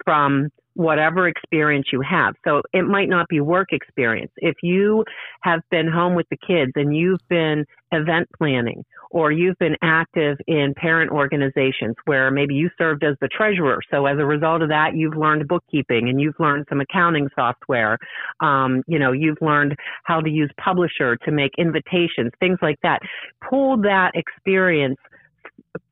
from 0.04 0.50
whatever 0.82 1.28
experience 1.28 1.88
you 1.94 2.02
have. 2.02 2.34
So 2.46 2.62
it 2.74 2.84
might 2.84 3.10
not 3.10 3.28
be 3.30 3.40
work 3.40 3.70
experience. 3.72 4.32
If 4.38 4.56
you 4.64 5.06
have 5.42 5.62
been 5.70 5.88
home 5.88 6.16
with 6.16 6.28
the 6.30 6.38
kids 6.38 6.72
and 6.76 6.96
you've 6.96 7.26
been 7.30 7.66
event 7.92 8.28
planning 8.38 8.84
or 9.12 9.32
you've 9.32 9.58
been 9.60 9.76
active 9.84 10.38
in 10.48 10.74
parent 10.76 11.12
organizations 11.12 11.96
where 12.06 12.32
maybe 12.32 12.56
you 12.56 12.70
served 12.78 13.04
as 13.04 13.16
the 13.22 13.28
treasurer. 13.28 13.80
So 13.92 14.06
as 14.06 14.18
a 14.18 14.26
result 14.26 14.62
of 14.62 14.70
that, 14.70 14.96
you've 14.96 15.18
learned 15.18 15.48
bookkeeping 15.48 16.10
and 16.10 16.20
you've 16.20 16.40
learned 16.40 16.66
some 16.70 16.82
accounting 16.82 17.28
software. 17.36 17.98
Um, 18.40 18.82
you 18.88 18.98
know, 18.98 19.12
you've 19.12 19.42
learned 19.42 19.76
how 20.06 20.22
to 20.22 20.30
use 20.30 20.50
Publisher 20.58 21.18
to 21.18 21.32
make 21.32 21.52
invitations, 21.58 22.32
things 22.40 22.58
like 22.62 22.78
that. 22.84 23.02
Pull 23.48 23.82
that 23.82 24.12
experience, 24.16 24.98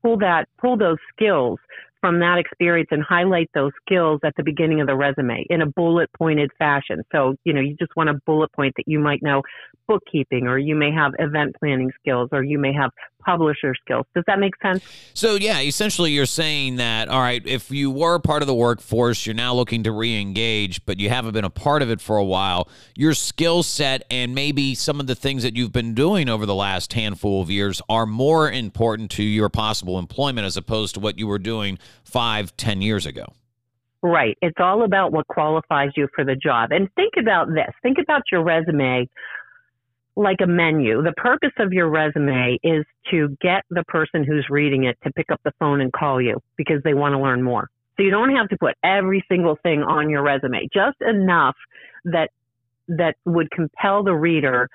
pull 0.02 0.16
that, 0.18 0.48
pull 0.58 0.76
those 0.76 0.98
skills 1.14 1.58
from 2.00 2.20
that 2.20 2.38
experience 2.38 2.88
and 2.90 3.02
highlight 3.02 3.50
those 3.54 3.72
skills 3.84 4.20
at 4.24 4.34
the 4.36 4.42
beginning 4.42 4.80
of 4.80 4.86
the 4.86 4.96
resume 4.96 5.44
in 5.50 5.60
a 5.62 5.66
bullet 5.66 6.10
pointed 6.16 6.50
fashion. 6.58 7.02
So, 7.12 7.36
you 7.44 7.52
know, 7.52 7.60
you 7.60 7.76
just 7.78 7.94
want 7.96 8.08
a 8.08 8.14
bullet 8.26 8.52
point 8.52 8.74
that 8.76 8.84
you 8.86 8.98
might 8.98 9.22
know 9.22 9.42
bookkeeping 9.86 10.46
or 10.46 10.58
you 10.58 10.74
may 10.74 10.92
have 10.92 11.12
event 11.18 11.56
planning 11.58 11.90
skills 12.00 12.28
or 12.32 12.42
you 12.42 12.58
may 12.58 12.72
have 12.72 12.90
publisher 13.20 13.74
skills. 13.74 14.06
Does 14.14 14.24
that 14.26 14.38
make 14.38 14.54
sense? 14.62 14.84
So, 15.14 15.34
yeah, 15.34 15.60
essentially 15.60 16.12
you're 16.12 16.26
saying 16.26 16.76
that, 16.76 17.08
all 17.08 17.20
right, 17.20 17.42
if 17.46 17.70
you 17.70 17.90
were 17.90 18.18
part 18.18 18.42
of 18.42 18.48
the 18.48 18.54
workforce, 18.54 19.26
you're 19.26 19.34
now 19.34 19.54
looking 19.54 19.82
to 19.84 19.92
re 19.92 20.20
engage, 20.20 20.84
but 20.86 20.98
you 20.98 21.08
haven't 21.08 21.32
been 21.32 21.44
a 21.44 21.50
part 21.50 21.82
of 21.82 21.90
it 21.90 22.00
for 22.00 22.16
a 22.16 22.24
while, 22.24 22.68
your 22.94 23.14
skill 23.14 23.62
set 23.62 24.02
and 24.10 24.34
maybe 24.34 24.74
some 24.74 25.00
of 25.00 25.06
the 25.06 25.14
things 25.14 25.42
that 25.42 25.56
you've 25.56 25.72
been 25.72 25.94
doing 25.94 26.28
over 26.28 26.46
the 26.46 26.54
last 26.54 26.92
handful 26.92 27.42
of 27.42 27.50
years 27.50 27.80
are 27.88 28.06
more 28.06 28.50
important 28.50 29.10
to 29.12 29.22
your 29.22 29.48
possible 29.48 29.98
employment 29.98 30.46
as 30.46 30.56
opposed 30.56 30.94
to 30.94 31.00
what 31.00 31.18
you 31.18 31.26
were 31.26 31.38
doing 31.38 31.78
five, 32.02 32.56
ten 32.56 32.82
years 32.82 33.06
ago. 33.06 33.26
Right. 34.02 34.38
It's 34.40 34.56
all 34.58 34.82
about 34.82 35.12
what 35.12 35.26
qualifies 35.26 35.90
you 35.94 36.08
for 36.14 36.24
the 36.24 36.34
job. 36.34 36.72
And 36.72 36.88
think 36.94 37.14
about 37.18 37.48
this 37.48 37.70
think 37.82 37.98
about 37.98 38.22
your 38.32 38.42
resume 38.42 39.08
like 40.20 40.40
a 40.42 40.46
menu. 40.46 41.02
The 41.02 41.12
purpose 41.12 41.52
of 41.58 41.72
your 41.72 41.88
resume 41.88 42.58
is 42.62 42.84
to 43.10 43.36
get 43.40 43.64
the 43.70 43.82
person 43.84 44.22
who's 44.22 44.46
reading 44.50 44.84
it 44.84 44.98
to 45.04 45.12
pick 45.12 45.30
up 45.30 45.40
the 45.44 45.52
phone 45.58 45.80
and 45.80 45.90
call 45.92 46.20
you 46.20 46.42
because 46.56 46.82
they 46.84 46.92
want 46.94 47.14
to 47.14 47.18
learn 47.18 47.42
more. 47.42 47.68
So 47.96 48.02
you 48.02 48.10
don't 48.10 48.34
have 48.36 48.48
to 48.50 48.56
put 48.58 48.74
every 48.84 49.24
single 49.28 49.56
thing 49.62 49.82
on 49.82 50.10
your 50.10 50.22
resume, 50.22 50.68
just 50.72 51.00
enough 51.00 51.56
that 52.04 52.30
that 52.88 53.16
would 53.24 53.50
compel 53.50 54.02
the 54.02 54.14
reader 54.14 54.68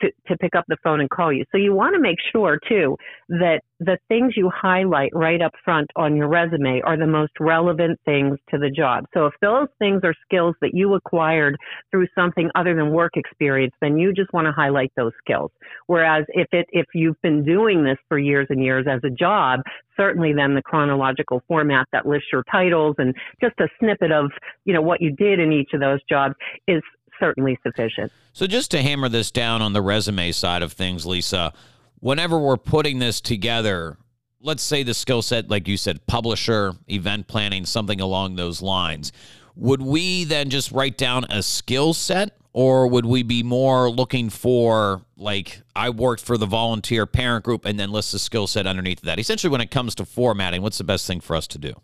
to, 0.00 0.10
to 0.28 0.36
pick 0.36 0.54
up 0.54 0.64
the 0.68 0.76
phone 0.82 1.00
and 1.00 1.10
call 1.10 1.32
you. 1.32 1.44
So 1.52 1.58
you 1.58 1.74
want 1.74 1.94
to 1.94 2.00
make 2.00 2.18
sure 2.32 2.58
too 2.68 2.96
that 3.28 3.60
the 3.78 3.98
things 4.08 4.34
you 4.36 4.50
highlight 4.54 5.10
right 5.14 5.42
up 5.42 5.52
front 5.64 5.90
on 5.96 6.16
your 6.16 6.28
resume 6.28 6.80
are 6.84 6.96
the 6.96 7.06
most 7.06 7.32
relevant 7.38 8.00
things 8.04 8.38
to 8.50 8.58
the 8.58 8.70
job. 8.70 9.04
So 9.12 9.26
if 9.26 9.34
those 9.42 9.68
things 9.78 10.00
are 10.04 10.14
skills 10.24 10.54
that 10.62 10.70
you 10.72 10.94
acquired 10.94 11.56
through 11.90 12.06
something 12.14 12.50
other 12.54 12.74
than 12.74 12.90
work 12.90 13.12
experience, 13.16 13.74
then 13.80 13.98
you 13.98 14.12
just 14.12 14.32
want 14.32 14.46
to 14.46 14.52
highlight 14.52 14.92
those 14.96 15.12
skills. 15.18 15.50
Whereas 15.86 16.24
if 16.28 16.48
it 16.52 16.66
if 16.70 16.86
you've 16.94 17.20
been 17.22 17.44
doing 17.44 17.84
this 17.84 17.98
for 18.08 18.18
years 18.18 18.46
and 18.48 18.62
years 18.62 18.86
as 18.88 19.00
a 19.04 19.10
job, 19.10 19.60
certainly 19.96 20.32
then 20.32 20.54
the 20.54 20.62
chronological 20.62 21.42
format 21.48 21.86
that 21.92 22.06
lists 22.06 22.28
your 22.32 22.44
titles 22.50 22.96
and 22.98 23.14
just 23.40 23.58
a 23.60 23.68
snippet 23.78 24.12
of, 24.12 24.30
you 24.64 24.72
know, 24.72 24.82
what 24.82 25.00
you 25.00 25.10
did 25.10 25.38
in 25.38 25.52
each 25.52 25.70
of 25.74 25.80
those 25.80 26.00
jobs 26.08 26.34
is 26.66 26.82
certainly 27.18 27.58
sufficient. 27.62 28.12
So, 28.32 28.46
just 28.46 28.70
to 28.72 28.82
hammer 28.82 29.08
this 29.08 29.30
down 29.30 29.62
on 29.62 29.72
the 29.72 29.82
resume 29.82 30.32
side 30.32 30.62
of 30.62 30.72
things, 30.72 31.06
Lisa, 31.06 31.52
whenever 32.00 32.38
we're 32.38 32.56
putting 32.56 32.98
this 32.98 33.20
together, 33.20 33.96
let's 34.40 34.62
say 34.62 34.82
the 34.82 34.94
skill 34.94 35.22
set, 35.22 35.48
like 35.48 35.68
you 35.68 35.76
said, 35.76 36.06
publisher, 36.06 36.74
event 36.88 37.26
planning, 37.26 37.66
something 37.66 38.00
along 38.00 38.36
those 38.36 38.62
lines, 38.62 39.12
would 39.54 39.82
we 39.82 40.24
then 40.24 40.50
just 40.50 40.70
write 40.70 40.98
down 40.98 41.24
a 41.30 41.42
skill 41.42 41.94
set? 41.94 42.36
Or 42.52 42.86
would 42.86 43.04
we 43.04 43.22
be 43.22 43.42
more 43.42 43.90
looking 43.90 44.30
for, 44.30 45.02
like, 45.18 45.60
I 45.74 45.90
worked 45.90 46.22
for 46.22 46.38
the 46.38 46.46
volunteer 46.46 47.04
parent 47.04 47.44
group 47.44 47.66
and 47.66 47.78
then 47.78 47.90
list 47.90 48.12
the 48.12 48.18
skill 48.18 48.46
set 48.46 48.66
underneath 48.66 49.02
that? 49.02 49.18
Essentially, 49.18 49.50
when 49.50 49.60
it 49.60 49.70
comes 49.70 49.94
to 49.96 50.06
formatting, 50.06 50.62
what's 50.62 50.78
the 50.78 50.84
best 50.84 51.06
thing 51.06 51.20
for 51.20 51.36
us 51.36 51.46
to 51.48 51.58
do? 51.58 51.74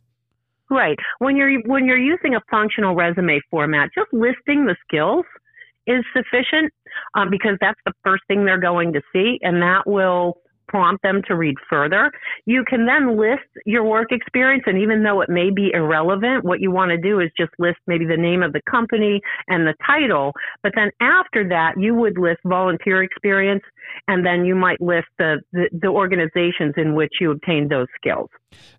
Right. 0.73 0.99
When 1.19 1.37
you're 1.37 1.61
when 1.67 1.85
you're 1.85 1.99
using 1.99 2.35
a 2.35 2.41
functional 2.51 2.95
resume 2.95 3.43
format, 3.51 3.91
just 3.95 4.11
listing 4.11 4.65
the 4.65 4.75
skills 4.89 5.27
is 5.87 6.03
sufficient 6.17 6.73
um, 7.15 7.29
because 7.29 7.59
that's 7.61 7.79
the 7.85 7.93
first 8.03 8.23
thing 8.27 8.47
they're 8.47 8.59
going 8.59 8.95
to 8.95 9.03
see, 9.13 9.39
and 9.43 9.61
that 9.61 9.83
will 9.87 10.39
prompt 10.73 11.03
them 11.03 11.21
to 11.29 11.37
read 11.37 11.55
further. 11.69 12.11
You 12.47 12.65
can 12.65 12.87
then 12.87 13.19
list 13.19 13.47
your 13.67 13.85
work 13.85 14.11
experience, 14.11 14.65
and 14.67 14.79
even 14.79 15.03
though 15.03 15.21
it 15.21 15.29
may 15.29 15.51
be 15.51 15.71
irrelevant, 15.75 16.45
what 16.45 16.61
you 16.61 16.71
want 16.71 16.91
to 16.91 16.97
do 16.97 17.21
is 17.21 17.31
just 17.39 17.53
list 17.59 17.77
maybe 17.87 18.07
the 18.07 18.17
name 18.17 18.43
of 18.43 18.55
the 18.55 18.63
company 18.69 19.21
and 19.49 19.67
the 19.67 19.75
title. 19.87 20.33
But 20.63 20.73
then 20.75 20.91
after 21.01 21.47
that, 21.51 21.75
you 21.79 21.95
would 21.95 22.17
list 22.17 22.41
volunteer 22.47 23.03
experience, 23.03 23.63
and 24.09 24.25
then 24.25 24.47
you 24.47 24.55
might 24.55 24.81
list 24.81 25.09
the, 25.19 25.41
the, 25.53 25.69
the 25.79 25.89
organizations 25.89 26.73
in 26.79 26.95
which 26.95 27.13
you 27.21 27.31
obtained 27.31 27.71
those 27.71 27.89
skills. 27.95 28.31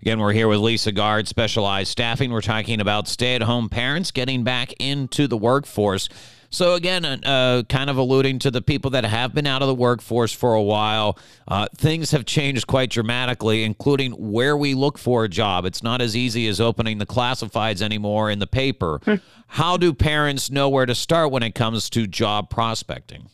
Again, 0.02 0.20
we're 0.20 0.34
here 0.34 0.48
with 0.48 0.60
Lisa 0.60 0.92
Guard, 0.92 1.28
Specialized 1.28 1.92
Staffing. 1.92 2.32
We're 2.32 2.42
talking 2.42 2.82
about 2.82 3.08
stay 3.08 3.36
at 3.36 3.44
home 3.44 3.70
parents 3.70 4.10
getting 4.10 4.44
back 4.44 4.74
into 4.80 5.28
the 5.28 5.38
workforce. 5.38 6.10
So, 6.54 6.76
again, 6.76 7.04
uh, 7.04 7.18
uh, 7.26 7.64
kind 7.64 7.90
of 7.90 7.98
alluding 7.98 8.38
to 8.40 8.52
the 8.52 8.62
people 8.62 8.92
that 8.92 9.04
have 9.06 9.34
been 9.34 9.48
out 9.48 9.64
of 9.64 9.68
the 9.68 9.74
workforce 9.74 10.32
for 10.32 10.54
a 10.54 10.62
while, 10.62 11.18
uh, 11.48 11.68
things 11.76 12.12
have 12.12 12.26
changed 12.26 12.68
quite 12.68 12.92
dramatically, 12.92 13.64
including 13.64 14.12
where 14.12 14.56
we 14.56 14.76
look 14.76 15.00
for 15.00 15.24
a 15.24 15.28
job. 15.30 15.66
It's 15.66 15.82
not 15.82 16.00
as 16.00 16.16
easy 16.16 16.48
as 16.48 16.62
opening 16.62 17.00
the 17.00 17.08
classifieds 17.08 17.82
anymore 17.82 18.30
in 18.30 18.38
the 18.38 18.46
paper. 18.46 19.02
Hmm. 19.04 19.16
How 19.48 19.78
do 19.78 19.96
parents 19.96 20.52
know 20.52 20.70
where 20.70 20.86
to 20.86 20.94
start 20.94 21.32
when 21.32 21.42
it 21.42 21.56
comes 21.56 21.90
to 21.90 22.06
job 22.06 22.52
prospecting? 22.52 23.30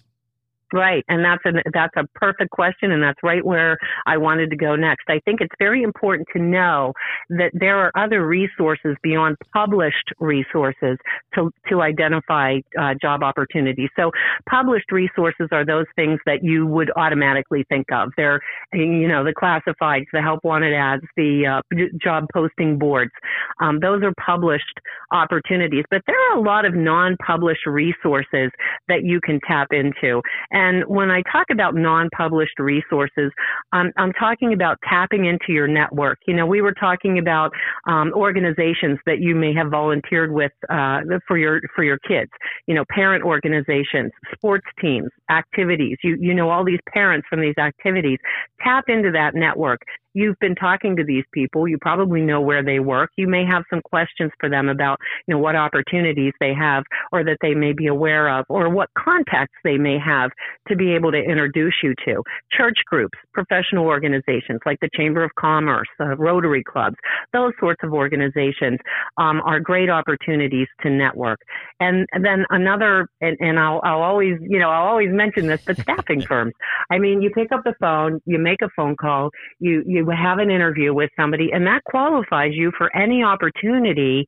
Right, 0.72 1.04
and 1.10 1.26
that's 1.26 1.44
a 1.46 1.64
that's 1.74 1.96
a 1.98 2.06
perfect 2.14 2.52
question, 2.52 2.92
and 2.92 3.02
that's 3.02 3.18
right 3.24 3.44
where 3.44 3.76
I 4.06 4.18
wanted 4.18 4.52
to 4.52 4.56
go 4.56 4.76
next. 4.76 5.06
I 5.10 5.20
think 5.26 5.42
it's 5.42 5.56
very 5.58 5.82
important 5.82 6.28
to 6.34 6.40
know 6.40 6.94
that 7.30 7.50
there 7.54 7.80
are 7.80 7.92
other 7.98 8.28
resources 8.28 8.96
beyond 9.02 9.38
published 9.52 10.14
resources 10.20 11.00
to 11.34 11.50
to 11.70 11.82
identify 11.82 12.60
uh, 12.80 12.94
job 13.02 13.24
opportunities. 13.24 13.90
So, 13.96 14.12
published 14.48 14.92
resources 14.92 15.48
are 15.52 15.66
those 15.66 15.88
things 15.96 16.20
that 16.28 16.44
you 16.44 16.68
would 16.68 16.92
automatically 16.96 17.66
think 17.68 17.88
of. 17.92 18.12
They're 18.16 18.40
you 18.72 19.08
know 19.08 19.24
the 19.24 19.34
classifieds, 19.34 20.06
the 20.14 20.22
help 20.22 20.44
wanted 20.44 20.76
ads, 20.76 21.02
the 21.18 21.48
uh, 21.48 21.78
job 22.00 22.28
posting 22.32 22.78
boards. 22.78 23.12
Um, 23.60 23.80
those 23.80 24.04
are 24.04 24.14
published 24.24 24.80
opportunities, 25.12 25.86
but 25.90 26.04
there 26.06 26.16
are 26.30 26.38
a 26.38 26.42
lot 26.42 26.66
of 26.66 26.76
non-published 26.76 27.66
resources 27.66 28.52
that 28.88 29.04
you 29.04 29.20
can 29.20 29.40
tap 29.48 29.70
into. 29.72 30.22
And 30.52 30.59
when 30.88 31.10
I 31.10 31.22
talk 31.32 31.48
about 31.52 31.76
non-published 31.76 32.60
resources, 32.60 33.32
um, 33.74 33.92
I'm 33.98 34.14
talking 34.14 34.54
about 34.54 34.78
tapping 34.88 35.26
into 35.26 35.52
your 35.54 35.68
network. 35.68 36.20
You 36.28 36.36
know, 36.36 36.46
we 36.46 36.62
were 36.62 36.74
talking 36.74 37.20
about 37.20 37.52
um, 37.88 38.12
organizations 38.14 39.00
that 39.06 39.20
you 39.20 39.36
may 39.36 39.54
have 39.54 39.70
volunteered 39.70 40.32
with 40.32 40.52
uh, 40.70 41.02
for 41.28 41.38
your 41.38 41.62
for 41.76 41.84
your 41.84 42.00
kids. 42.00 42.32
You 42.68 42.76
know, 42.76 42.86
parent 42.90 43.24
organizations, 43.24 44.12
sports 44.34 44.68
teams, 44.82 45.10
activities. 45.30 45.98
You 46.04 46.18
you 46.20 46.34
know 46.34 46.50
all 46.50 46.64
these 46.64 46.80
parents 46.94 47.28
from 47.30 47.42
these 47.42 47.58
activities. 47.58 48.20
Tap 48.64 48.86
into 48.88 49.12
that 49.12 49.36
network 49.36 49.82
you've 50.14 50.40
been 50.40 50.56
talking 50.56 50.96
to 50.96 51.04
these 51.04 51.24
people. 51.34 51.68
You 51.68 51.78
probably 51.80 52.22
know 52.22 52.42
where 52.42 52.64
they 52.64 52.80
work. 52.80 53.12
You 53.18 53.28
may 53.28 53.46
have 53.46 53.64
some 53.70 53.82
questions 53.82 54.32
for 54.40 54.50
them 54.50 54.70
about, 54.70 55.00
you 55.28 55.36
know, 55.36 55.40
what 55.40 55.56
opportunities 55.56 56.34
they 56.40 56.54
have 56.54 56.84
or 57.12 57.24
that 57.24 57.38
they 57.42 57.54
may 57.54 57.74
be 57.74 57.88
aware 57.88 58.30
of 58.30 58.46
or 58.50 58.70
what 58.70 58.90
contacts 58.98 59.56
they 59.64 59.78
may 59.78 59.98
have 60.00 60.32
to 60.68 60.76
be 60.76 60.94
able 60.94 61.12
to 61.12 61.18
introduce 61.18 61.76
you 61.84 61.94
to. 62.06 62.24
Church 62.52 62.78
groups, 62.88 63.18
professional 63.34 63.86
organizations 63.86 64.60
like 64.66 64.80
the 64.82 64.90
Chamber 64.96 65.24
of 65.24 65.32
Commerce, 65.40 65.88
uh, 66.00 66.16
Rotary 66.18 66.64
clubs, 66.64 66.96
those 67.34 67.54
sorts 67.60 67.82
of 67.84 67.94
organizations 67.94 68.80
um, 69.18 69.42
are 69.46 69.60
great 69.60 69.90
opportunities 69.90 70.68
to 70.82 70.90
network. 70.90 71.40
And, 71.80 72.08
then 72.22 72.46
another, 72.50 73.08
and, 73.22 73.38
and 73.40 73.60
I'll, 73.60 73.82
I'll 73.84 74.02
always, 74.02 74.38
you 74.42 74.60
know, 74.60 74.70
I'll 74.70 74.88
always 74.88 75.10
mention 75.12 75.48
this, 75.48 75.62
but 75.66 75.78
staffing 75.78 76.22
firms. 76.28 76.54
I 76.90 77.00
mean, 77.00 77.22
you 77.22 77.30
pick 77.30 77.52
up 77.52 77.62
the 77.64 77.74
phone, 77.80 78.22
you 78.26 78.38
make 78.38 78.62
a 78.62 78.70
phone 78.76 78.96
call, 78.96 79.30
you, 79.60 79.84
you 80.06 80.16
have 80.16 80.40
an 80.40 80.50
interview 80.50 80.94
with 80.94 81.10
somebody, 81.16 81.50
and 81.52 81.66
that 81.68 81.84
qualifies 81.86 82.52
you 82.54 82.72
for 82.78 82.96
any 82.96 83.24
opportunity 83.24 84.26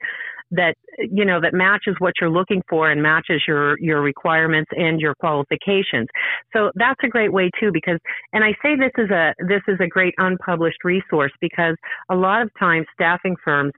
that 0.51 0.75
you 0.99 1.23
know 1.23 1.39
that 1.41 1.53
matches 1.53 1.95
what 1.99 2.13
you're 2.19 2.29
looking 2.29 2.61
for 2.69 2.91
and 2.91 3.01
matches 3.01 3.41
your 3.47 3.79
your 3.79 4.01
requirements 4.01 4.69
and 4.75 4.99
your 4.99 5.15
qualifications. 5.15 6.07
So 6.53 6.71
that's 6.75 6.99
a 7.03 7.07
great 7.07 7.31
way 7.31 7.49
too 7.59 7.71
because 7.73 7.99
and 8.33 8.43
i 8.43 8.51
say 8.61 8.75
this 8.75 8.91
is 8.97 9.09
a 9.09 9.33
this 9.39 9.61
is 9.67 9.77
a 9.79 9.87
great 9.87 10.13
unpublished 10.17 10.83
resource 10.83 11.31
because 11.39 11.75
a 12.09 12.15
lot 12.15 12.41
of 12.41 12.51
times 12.59 12.85
staffing 12.93 13.35
firms 13.43 13.71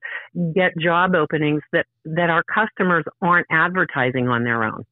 get 0.56 0.72
job 0.80 1.14
openings 1.16 1.62
that 1.72 1.86
that 2.06 2.30
our 2.30 2.44
customers 2.44 3.06
aren't 3.22 3.48
advertising 3.52 4.28
on 4.28 4.44
their 4.44 4.64
own. 4.64 4.84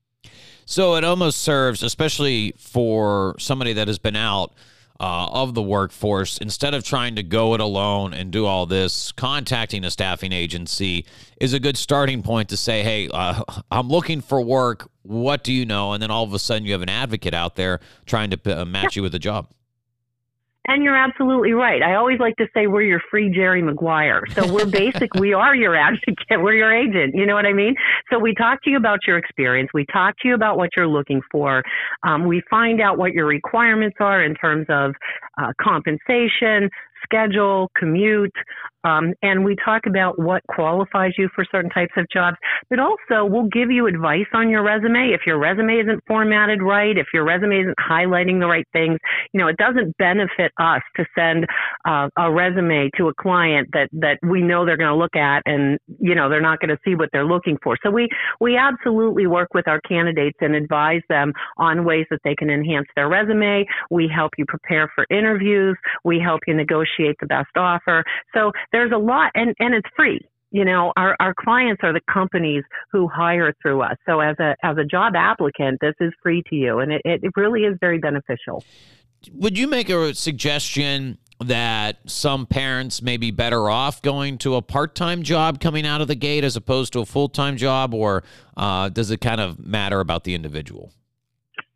So 0.66 0.96
it 0.96 1.04
almost 1.04 1.40
serves 1.40 1.82
especially 1.82 2.54
for 2.58 3.36
somebody 3.40 3.74
that 3.74 3.88
has 3.88 3.98
been 3.98 4.16
out 4.16 4.54
uh, 5.02 5.26
of 5.32 5.56
the 5.56 5.64
workforce, 5.64 6.38
instead 6.38 6.76
of 6.76 6.84
trying 6.84 7.16
to 7.16 7.24
go 7.24 7.56
it 7.56 7.60
alone 7.60 8.14
and 8.14 8.30
do 8.30 8.46
all 8.46 8.68
this, 8.68 9.12
contacting 9.12 9.84
a 9.84 9.90
staffing 9.90 10.32
agency 10.32 11.08
is 11.40 11.54
a 11.54 11.60
good 11.60 11.76
starting 11.76 12.22
point 12.22 12.50
to 12.50 12.56
say, 12.56 12.84
hey, 12.84 13.10
uh, 13.12 13.42
I'm 13.72 13.90
looking 13.90 14.22
for 14.22 14.40
work. 14.40 14.88
What 15.02 15.44
do 15.44 15.52
you 15.52 15.66
know? 15.66 15.94
And 15.94 16.04
then 16.04 16.12
all 16.12 16.24
of 16.24 16.36
a 16.36 16.40
sudden 16.40 16.66
you 16.66 16.74
have 16.74 16.84
an 16.84 16.90
advocate 16.90 17.34
out 17.34 17.56
there 17.56 17.80
trying 18.06 18.30
to 18.30 18.62
uh, 18.62 18.64
match 18.64 18.96
you 18.96 19.02
with 19.02 19.16
a 19.16 19.20
job. 19.20 19.48
And 20.72 20.86
you're 20.86 20.96
absolutely 20.96 21.52
right. 21.52 21.84
I 21.84 21.96
always 21.96 22.20
like 22.22 22.38
to 22.38 22.48
say 22.54 22.68
we're 22.68 22.84
your 22.84 23.02
free 23.12 23.30
Jerry 23.30 23.62
Maguire. 23.62 24.24
So 24.32 24.50
we're 24.54 24.66
basic, 24.84 25.14
we 25.16 25.34
are 25.34 25.54
your 25.54 25.76
advocate, 25.76 26.42
we're 26.42 26.54
your 26.54 26.74
agent. 26.74 27.14
You 27.14 27.26
know 27.26 27.36
what 27.36 27.46
I 27.46 27.52
mean? 27.52 27.76
So 28.10 28.18
we 28.18 28.34
talk 28.34 28.64
to 28.64 28.70
you 28.70 28.78
about 28.78 29.00
your 29.06 29.18
experience. 29.18 29.70
We 29.74 29.86
talk 29.92 30.16
to 30.22 30.30
you 30.30 30.34
about 30.34 30.56
what 30.56 30.70
you're 30.78 30.88
looking 30.88 31.20
for. 31.30 31.62
Um, 32.08 32.26
we 32.26 32.42
find 32.50 32.80
out 32.80 32.98
what 32.98 33.12
your 33.12 33.26
requirements 33.26 33.98
are 34.00 34.24
in 34.24 34.34
terms 34.36 34.66
of 34.70 34.94
uh, 35.38 35.52
compensation, 35.62 36.70
schedule, 37.04 37.70
commute, 37.78 38.32
Um, 38.84 39.14
and 39.22 39.46
we 39.46 39.56
talk 39.64 39.86
about 39.86 40.20
what 40.20 40.42
qualifies 40.48 41.14
you 41.18 41.30
for 41.36 41.46
certain 41.52 41.70
types 41.70 41.94
of 41.98 42.06
jobs, 42.12 42.38
but 42.70 42.80
also 42.80 43.26
we'll 43.26 43.48
give 43.48 43.72
you 43.72 43.88
advice 43.88 44.28
on 44.34 44.50
your 44.50 44.64
resume. 44.64 45.12
If 45.14 45.22
your 45.26 45.38
resume 45.38 45.76
isn't 45.76 46.04
formatted 46.08 46.62
right, 46.62 46.98
if 46.98 47.08
your 47.14 47.24
resume 47.24 47.62
isn't 47.62 47.78
highlighting 47.78 48.40
the 48.40 48.48
right 48.48 48.68
things, 48.74 48.98
you 49.34 49.40
know, 49.40 49.48
it 49.48 49.58
doesn't 49.58 49.96
benefit 49.98 50.52
us 50.60 50.82
to 50.96 51.06
send 51.16 51.46
uh, 51.86 52.10
a 52.18 52.32
resume 52.32 52.90
to 52.98 53.08
a 53.10 53.14
client 53.14 53.70
that, 53.74 53.90
that 53.94 54.18
we 54.24 54.42
know 54.42 54.66
they're 54.66 54.78
going 54.78 54.90
to 54.90 54.96
look 54.96 55.16
at 55.16 55.44
and, 55.46 55.80
you 56.00 56.16
know, 56.16 56.30
they're 56.30 56.42
not 56.42 56.60
going 56.60 56.70
to 56.70 56.80
see 56.84 56.96
what 56.96 57.10
they're 57.12 57.26
looking 57.26 57.58
for. 57.64 57.78
So 57.84 57.92
we, 57.92 58.10
we 58.40 58.58
absolutely 58.58 59.28
work 59.28 59.54
with 59.54 59.68
our 59.68 59.82
candidates 59.82 60.38
and 60.42 60.56
advise 60.56 61.02
them 61.10 61.34
on 61.58 61.86
ways 61.86 62.06
that 62.10 62.20
they 62.24 62.36
can 62.36 62.50
enhance 62.50 62.88
their 62.96 63.10
resume. 63.10 63.66
We 63.90 64.10
help 64.14 64.32
you 64.38 64.46
prepare 64.46 64.92
for 64.96 65.06
interviews. 65.10 65.78
We 66.04 66.20
help 66.20 66.42
you 66.48 66.54
negotiate 66.54 67.16
the 67.20 67.28
best 67.28 67.50
offer. 67.56 68.04
So 68.34 68.52
there's 68.72 68.92
a 68.92 68.98
lot, 68.98 69.32
and, 69.36 69.56
and 69.60 69.74
it's 69.74 69.88
free. 69.96 70.20
You 70.52 70.66
know, 70.66 70.92
our, 70.98 71.16
our 71.20 71.34
clients 71.34 71.82
are 71.84 71.94
the 71.94 72.02
companies 72.12 72.64
who 72.92 73.08
hire 73.08 73.54
through 73.62 73.82
us. 73.84 73.96
So 74.06 74.20
as 74.20 74.36
a, 74.40 74.56
as 74.64 74.78
a 74.78 74.84
job 74.84 75.14
applicant, 75.16 75.80
this 75.80 75.96
is 76.02 76.12
free 76.22 76.44
to 76.50 76.56
you 76.56 76.80
and 76.80 76.92
it, 76.92 77.02
it 77.06 77.32
really 77.38 77.62
is 77.62 77.78
very 77.80 78.00
beneficial. 78.00 78.64
Would 79.32 79.58
you 79.58 79.68
make 79.68 79.90
a 79.90 80.14
suggestion 80.14 81.20
that 81.40 82.00
some 82.06 82.46
parents 82.46 83.02
may 83.02 83.18
be 83.18 83.32
better 83.32 83.70
off 83.70 84.02
going 84.02 84.38
to 84.40 84.56
a 84.56 84.62
part-time 84.62 85.24
job 85.24 85.60
coming 85.60 85.86
out 85.88 86.02
of 86.02 86.08
the 86.08 86.16
gate 86.16 86.44
as 86.44 86.56
opposed 86.56 86.94
to 86.94 87.00
a 87.00 87.06
full-time 87.06 87.56
job 87.56 87.94
or 87.94 88.24
uh, 88.58 88.90
does 88.90 89.10
it 89.10 89.22
kind 89.22 89.40
of 89.42 89.58
matter 89.58 90.02
about 90.02 90.24
the 90.26 90.36
individual 90.36 90.92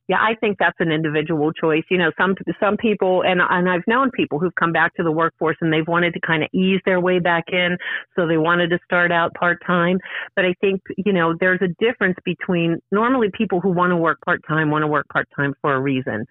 yeah, 0.08 0.18
I 0.20 0.36
think 0.40 0.58
that's 0.60 0.80
an 0.80 0.92
individual 0.92 1.52
choice. 1.52 1.84
You 1.90 1.98
know, 1.98 2.12
some 2.20 2.36
some 2.60 2.78
people, 2.78 3.24
and 3.24 3.42
and 3.42 3.68
I've 3.68 3.88
known 3.88 4.12
people 4.12 4.38
who've 4.40 4.54
come 4.54 4.72
back 4.72 4.94
to 4.96 5.04
the 5.04 5.12
workforce 5.12 5.58
and 5.62 5.74
they've 5.74 5.88
wanted 5.88 6.14
to 6.14 6.20
kind 6.20 6.44
of 6.44 6.50
ease 6.54 6.80
their 6.86 7.00
way 7.00 7.18
back 7.18 7.46
in, 7.52 7.78
so 8.16 8.28
they 8.28 8.38
wanted 8.38 8.70
to 8.70 8.80
start 8.86 9.12
out 9.12 9.34
part 9.34 9.58
time. 9.66 9.98
But 10.36 10.46
I 10.46 10.54
think 10.62 10.82
you 10.98 11.12
know 11.12 11.34
there's 11.40 11.62
a 11.64 11.84
difference 11.84 12.18
between 12.24 12.78
normally 12.92 13.30
people 13.36 13.60
who 13.60 13.72
want 13.72 13.92
to 13.92 13.98
work 13.98 14.20
part 14.24 14.42
time 14.48 14.70
want 14.70 14.84
to 14.84 14.88
work 14.88 15.08
part 15.10 15.28
time 15.36 15.56
for 15.62 15.74
a 15.74 15.80
reason, 15.80 16.26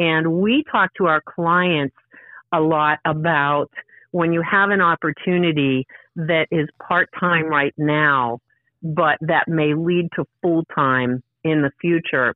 and 0.00 0.32
we 0.40 0.64
talk 0.70 0.90
to 0.94 1.06
our 1.06 1.22
clients 1.24 1.94
a 2.52 2.60
lot 2.60 2.98
about 3.04 3.70
when 4.10 4.32
you 4.32 4.42
have 4.42 4.70
an 4.70 4.80
opportunity 4.80 5.86
that 6.16 6.46
is 6.50 6.68
part 6.82 7.08
time 7.18 7.46
right 7.46 7.72
now, 7.78 8.40
but 8.82 9.18
that 9.20 9.46
may 9.46 9.72
lead 9.74 10.08
to 10.16 10.24
full 10.42 10.64
time 10.74 11.22
in 11.44 11.62
the 11.62 11.70
future 11.80 12.34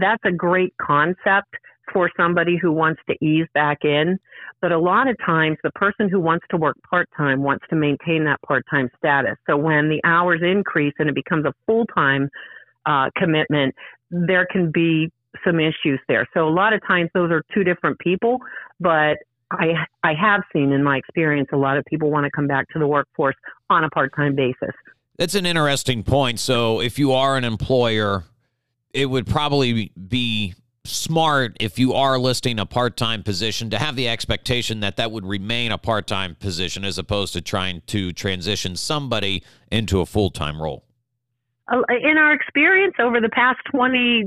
that's 0.00 0.22
a 0.24 0.32
great 0.32 0.74
concept 0.80 1.54
for 1.92 2.10
somebody 2.16 2.58
who 2.60 2.72
wants 2.72 3.00
to 3.08 3.16
ease 3.24 3.46
back 3.54 3.78
in. 3.82 4.18
But 4.60 4.72
a 4.72 4.78
lot 4.78 5.08
of 5.08 5.16
times, 5.24 5.56
the 5.62 5.70
person 5.72 6.08
who 6.08 6.20
wants 6.20 6.44
to 6.50 6.56
work 6.56 6.76
part 6.88 7.08
time 7.16 7.42
wants 7.42 7.64
to 7.70 7.76
maintain 7.76 8.24
that 8.24 8.40
part 8.42 8.64
time 8.70 8.90
status. 8.96 9.36
So 9.48 9.56
when 9.56 9.88
the 9.88 10.00
hours 10.04 10.40
increase 10.42 10.94
and 10.98 11.08
it 11.08 11.14
becomes 11.14 11.44
a 11.44 11.52
full 11.66 11.86
time 11.86 12.28
uh, 12.86 13.10
commitment, 13.16 13.74
there 14.10 14.46
can 14.50 14.70
be 14.72 15.10
some 15.44 15.60
issues 15.60 16.00
there. 16.08 16.26
So 16.34 16.48
a 16.48 16.50
lot 16.50 16.72
of 16.72 16.80
times, 16.86 17.10
those 17.14 17.30
are 17.30 17.42
two 17.54 17.64
different 17.64 17.98
people. 18.00 18.38
But 18.80 19.18
I 19.50 19.74
I 20.02 20.12
have 20.14 20.42
seen 20.52 20.72
in 20.72 20.82
my 20.82 20.96
experience 20.98 21.48
a 21.52 21.56
lot 21.56 21.76
of 21.76 21.84
people 21.84 22.10
want 22.10 22.24
to 22.24 22.30
come 22.30 22.46
back 22.46 22.68
to 22.70 22.78
the 22.78 22.86
workforce 22.86 23.36
on 23.70 23.84
a 23.84 23.90
part 23.90 24.12
time 24.16 24.34
basis. 24.34 24.74
That's 25.16 25.34
an 25.34 25.46
interesting 25.46 26.02
point. 26.02 26.38
So 26.38 26.80
if 26.80 26.98
you 26.98 27.12
are 27.12 27.36
an 27.36 27.44
employer 27.44 28.24
it 28.92 29.06
would 29.06 29.26
probably 29.26 29.92
be 30.08 30.54
smart 30.84 31.56
if 31.60 31.78
you 31.78 31.92
are 31.92 32.18
listing 32.18 32.58
a 32.58 32.66
part-time 32.66 33.22
position 33.22 33.70
to 33.70 33.78
have 33.78 33.94
the 33.96 34.08
expectation 34.08 34.80
that 34.80 34.96
that 34.96 35.10
would 35.10 35.26
remain 35.26 35.70
a 35.70 35.78
part-time 35.78 36.34
position 36.34 36.84
as 36.84 36.98
opposed 36.98 37.32
to 37.34 37.40
trying 37.40 37.82
to 37.86 38.12
transition 38.12 38.74
somebody 38.74 39.42
into 39.70 40.00
a 40.00 40.06
full-time 40.06 40.60
role. 40.60 40.84
Uh, 41.70 41.82
in 42.02 42.16
our 42.16 42.32
experience 42.32 42.94
over 42.98 43.20
the 43.20 43.28
past 43.28 43.58
20 43.70 44.24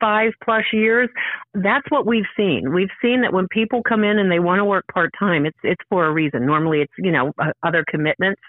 five 0.00 0.32
plus 0.44 0.64
years, 0.72 1.08
that's 1.54 1.86
what 1.90 2.06
we've 2.06 2.26
seen. 2.36 2.72
We've 2.72 2.90
seen 3.02 3.22
that 3.22 3.32
when 3.32 3.48
people 3.48 3.82
come 3.82 4.04
in 4.04 4.18
and 4.18 4.30
they 4.30 4.38
want 4.38 4.60
to 4.60 4.64
work 4.64 4.84
part 4.92 5.10
time, 5.18 5.46
it's 5.46 5.58
it's 5.62 5.82
for 5.88 6.06
a 6.06 6.12
reason. 6.12 6.46
Normally, 6.46 6.80
it's 6.80 6.92
you 6.98 7.12
know 7.12 7.32
uh, 7.38 7.52
other 7.62 7.84
commitments. 7.88 8.40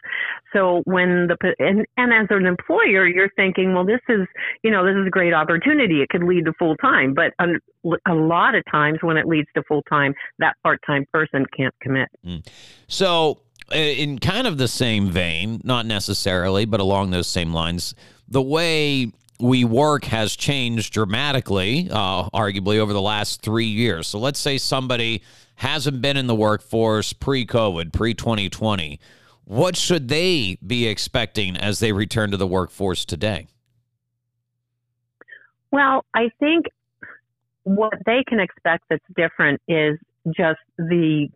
So 0.53 0.82
when 0.86 1.27
the 1.27 1.56
and 1.60 1.86
and 1.98 2.13
as 2.13 2.27
an 2.29 2.46
employer, 2.46 3.08
you're 3.08 3.32
thinking, 3.36 3.74
well, 3.74 3.86
this 3.86 4.01
is 4.10 4.27
you 4.63 4.72
know 4.72 4.86
this 4.86 4.96
is 5.00 5.08
a 5.08 5.12
great 5.12 5.34
opportunity. 5.34 6.01
It 6.01 6.10
could 6.10 6.24
lead 6.24 6.46
to 6.46 6.53
full 6.60 6.75
time, 6.77 7.13
but 7.13 7.34
a, 7.39 7.48
a 8.08 8.13
lot 8.13 8.56
of 8.56 8.63
times 8.72 9.00
when 9.01 9.18
it 9.18 9.27
leads 9.27 9.48
to 9.56 9.63
full 9.68 9.84
time, 9.84 10.13
that 10.39 10.56
part 10.63 10.79
time 10.86 11.06
person 11.12 11.46
can't 11.56 11.75
commit. 11.82 12.10
Mm. 12.25 12.46
So 12.88 13.39
in 13.72 14.20
kind 14.20 14.48
of 14.48 14.58
the 14.58 14.68
same 14.68 15.10
vein, 15.10 15.62
not 15.63 15.86
necessarily, 15.86 16.65
but 16.65 16.79
along 16.79 17.12
those 17.12 17.27
same 17.27 17.53
lines, 17.53 17.94
the 18.27 18.41
way 18.41 19.12
we 19.39 19.63
work 19.63 20.05
has 20.05 20.36
changed 20.36 20.93
dramatically, 20.93 21.88
uh, 21.91 22.29
arguably, 22.31 22.77
over 22.77 22.93
the 22.93 23.01
last 23.01 23.41
three 23.41 23.65
years. 23.65 24.08
So 24.08 24.19
let's 24.19 24.39
say 24.39 24.58
somebody 24.58 25.24
hasn't 25.55 26.01
been 26.01 26.17
in 26.17 26.27
the 26.27 26.36
workforce 26.36 27.13
pre 27.13 27.46
COVID, 27.46 27.93
pre 27.93 28.13
2020. 28.13 29.00
What 29.46 29.75
should 29.75 30.10
they 30.10 30.58
be 30.65 30.88
expecting 30.88 31.58
as 31.58 31.79
they 31.79 31.91
return 31.91 32.31
to 32.31 32.38
the 32.38 32.48
workforce 32.48 33.05
today? 33.05 33.48
Well, 35.71 36.06
I 36.13 36.30
think 36.39 36.65
what 37.63 37.93
they 38.06 38.23
can 38.28 38.39
expect 38.39 38.86
that's 38.89 39.04
different 39.15 39.62
is 39.67 39.97
just 40.36 40.60
the 40.78 41.30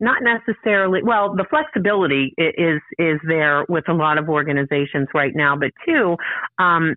not 0.00 0.22
necessarily 0.22 1.02
well 1.02 1.34
the 1.34 1.44
flexibility 1.48 2.34
is 2.38 2.80
is 2.98 3.18
there 3.26 3.64
with 3.68 3.88
a 3.88 3.94
lot 3.94 4.18
of 4.18 4.28
organizations 4.28 5.08
right 5.14 5.34
now 5.34 5.56
but 5.56 5.70
two 5.86 6.16
um, 6.58 6.94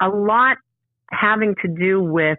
a 0.00 0.08
lot 0.08 0.56
having 1.10 1.54
to 1.62 1.68
do 1.68 2.02
with 2.02 2.38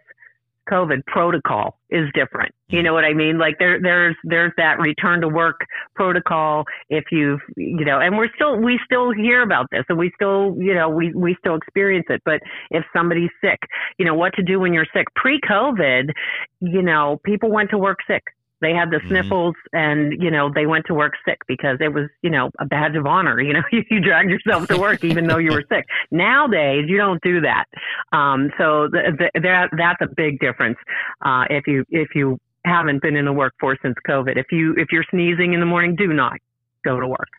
COVID 0.70 1.06
protocol 1.06 1.78
is 1.90 2.10
different. 2.14 2.54
You 2.68 2.84
know 2.84 2.94
what 2.94 3.06
I 3.06 3.14
mean? 3.14 3.38
Like 3.38 3.58
there, 3.60 3.82
there's, 3.82 4.16
there's 4.24 4.52
that 4.58 4.80
return 4.80 5.22
to 5.22 5.28
work 5.28 5.62
protocol. 5.96 6.66
If 6.90 7.06
you've, 7.12 7.40
you 7.56 7.86
know, 7.86 8.00
and 8.00 8.18
we're 8.18 8.30
still, 8.36 8.58
we 8.58 8.80
still 8.86 9.12
hear 9.12 9.42
about 9.42 9.68
this 9.72 9.86
and 9.88 9.98
we 9.98 10.12
still, 10.16 10.56
you 10.58 10.74
know, 10.74 10.90
we, 10.90 11.14
we 11.14 11.36
still 11.40 11.56
experience 11.56 12.08
it. 12.10 12.22
But 12.26 12.42
if 12.70 12.84
somebody's 12.94 13.30
sick, 13.42 13.60
you 13.98 14.06
know, 14.06 14.16
what 14.16 14.34
to 14.34 14.44
do 14.44 14.60
when 14.60 14.74
you're 14.74 14.88
sick 14.94 15.08
pre 15.16 15.40
COVID, 15.40 16.12
you 16.60 16.82
know, 16.82 17.22
people 17.24 17.50
went 17.50 17.70
to 17.70 17.78
work 17.78 18.00
sick 18.08 18.24
they 18.62 18.74
had 18.74 18.90
the 18.90 18.98
mm-hmm. 18.98 19.10
sniffles 19.10 19.56
and, 19.74 20.14
you 20.22 20.32
know, 20.32 20.52
they 20.54 20.66
went 20.66 20.86
to 20.88 20.94
work 20.94 21.14
sick 21.26 21.38
because 21.48 21.78
it 21.80 21.94
was, 21.94 22.10
you 22.22 22.30
know, 22.30 22.50
a 22.60 22.66
badge 22.66 22.96
of 22.96 23.06
honor. 23.06 23.40
You 23.40 23.54
know, 23.54 23.64
you, 23.72 23.84
you 23.90 24.02
dragged 24.02 24.30
yourself 24.30 24.68
to 24.68 24.78
work 24.78 25.04
even 25.04 25.28
though 25.28 25.38
you 25.38 25.52
were 25.52 25.64
sick. 25.70 25.86
Nowadays, 26.12 26.86
you 26.88 26.98
don't 26.98 27.22
do 27.22 27.42
that. 27.42 27.66
Um, 28.12 28.52
so 28.58 28.88
the, 28.92 29.30
the, 29.34 29.42
that, 29.42 29.70
that's 29.78 30.02
a 30.02 30.14
big 30.16 30.40
difference. 30.40 30.78
Uh, 31.24 31.46
if 31.50 31.68
you, 31.68 31.86
if 31.90 32.10
you 32.16 32.40
haven't 32.66 33.02
been 33.02 33.16
in 33.16 33.26
the 33.26 33.34
workforce 33.34 33.78
since 33.82 33.96
COVID, 34.08 34.38
if 34.38 34.48
you, 34.52 34.74
if 34.78 34.92
you're 34.92 35.06
sneezing 35.12 35.54
in 35.54 35.60
the 35.60 35.66
morning, 35.66 35.96
do 35.96 36.08
not 36.08 36.38
go 36.84 37.00
to 37.00 37.08
work. 37.08 37.30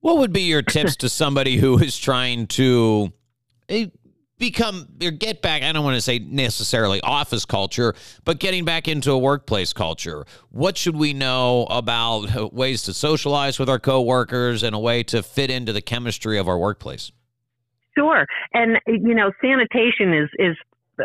What 0.00 0.18
would 0.18 0.32
be 0.32 0.42
your 0.42 0.62
tips 0.62 0.96
to 0.96 1.08
somebody 1.08 1.56
who 1.56 1.78
is 1.78 1.98
trying 1.98 2.46
to 2.48 3.12
eh, 3.68 3.86
become 4.38 4.88
or 5.02 5.10
get 5.10 5.42
back 5.42 5.62
i 5.62 5.72
don't 5.72 5.84
want 5.84 5.94
to 5.94 6.00
say 6.00 6.18
necessarily 6.18 7.00
office 7.00 7.44
culture 7.44 7.94
but 8.24 8.38
getting 8.38 8.64
back 8.64 8.88
into 8.88 9.10
a 9.10 9.18
workplace 9.18 9.72
culture 9.72 10.26
what 10.50 10.76
should 10.76 10.96
we 10.96 11.12
know 11.12 11.66
about 11.70 12.52
ways 12.52 12.82
to 12.82 12.92
socialize 12.92 13.58
with 13.58 13.68
our 13.68 13.78
coworkers 13.78 14.62
and 14.62 14.74
a 14.74 14.78
way 14.78 15.02
to 15.02 15.22
fit 15.22 15.50
into 15.50 15.72
the 15.72 15.82
chemistry 15.82 16.38
of 16.38 16.48
our 16.48 16.58
workplace 16.58 17.12
Sure. 17.96 18.26
And, 18.52 18.78
you 18.86 19.14
know, 19.14 19.32
sanitation 19.40 20.12
is, 20.12 20.28
is 20.38 20.56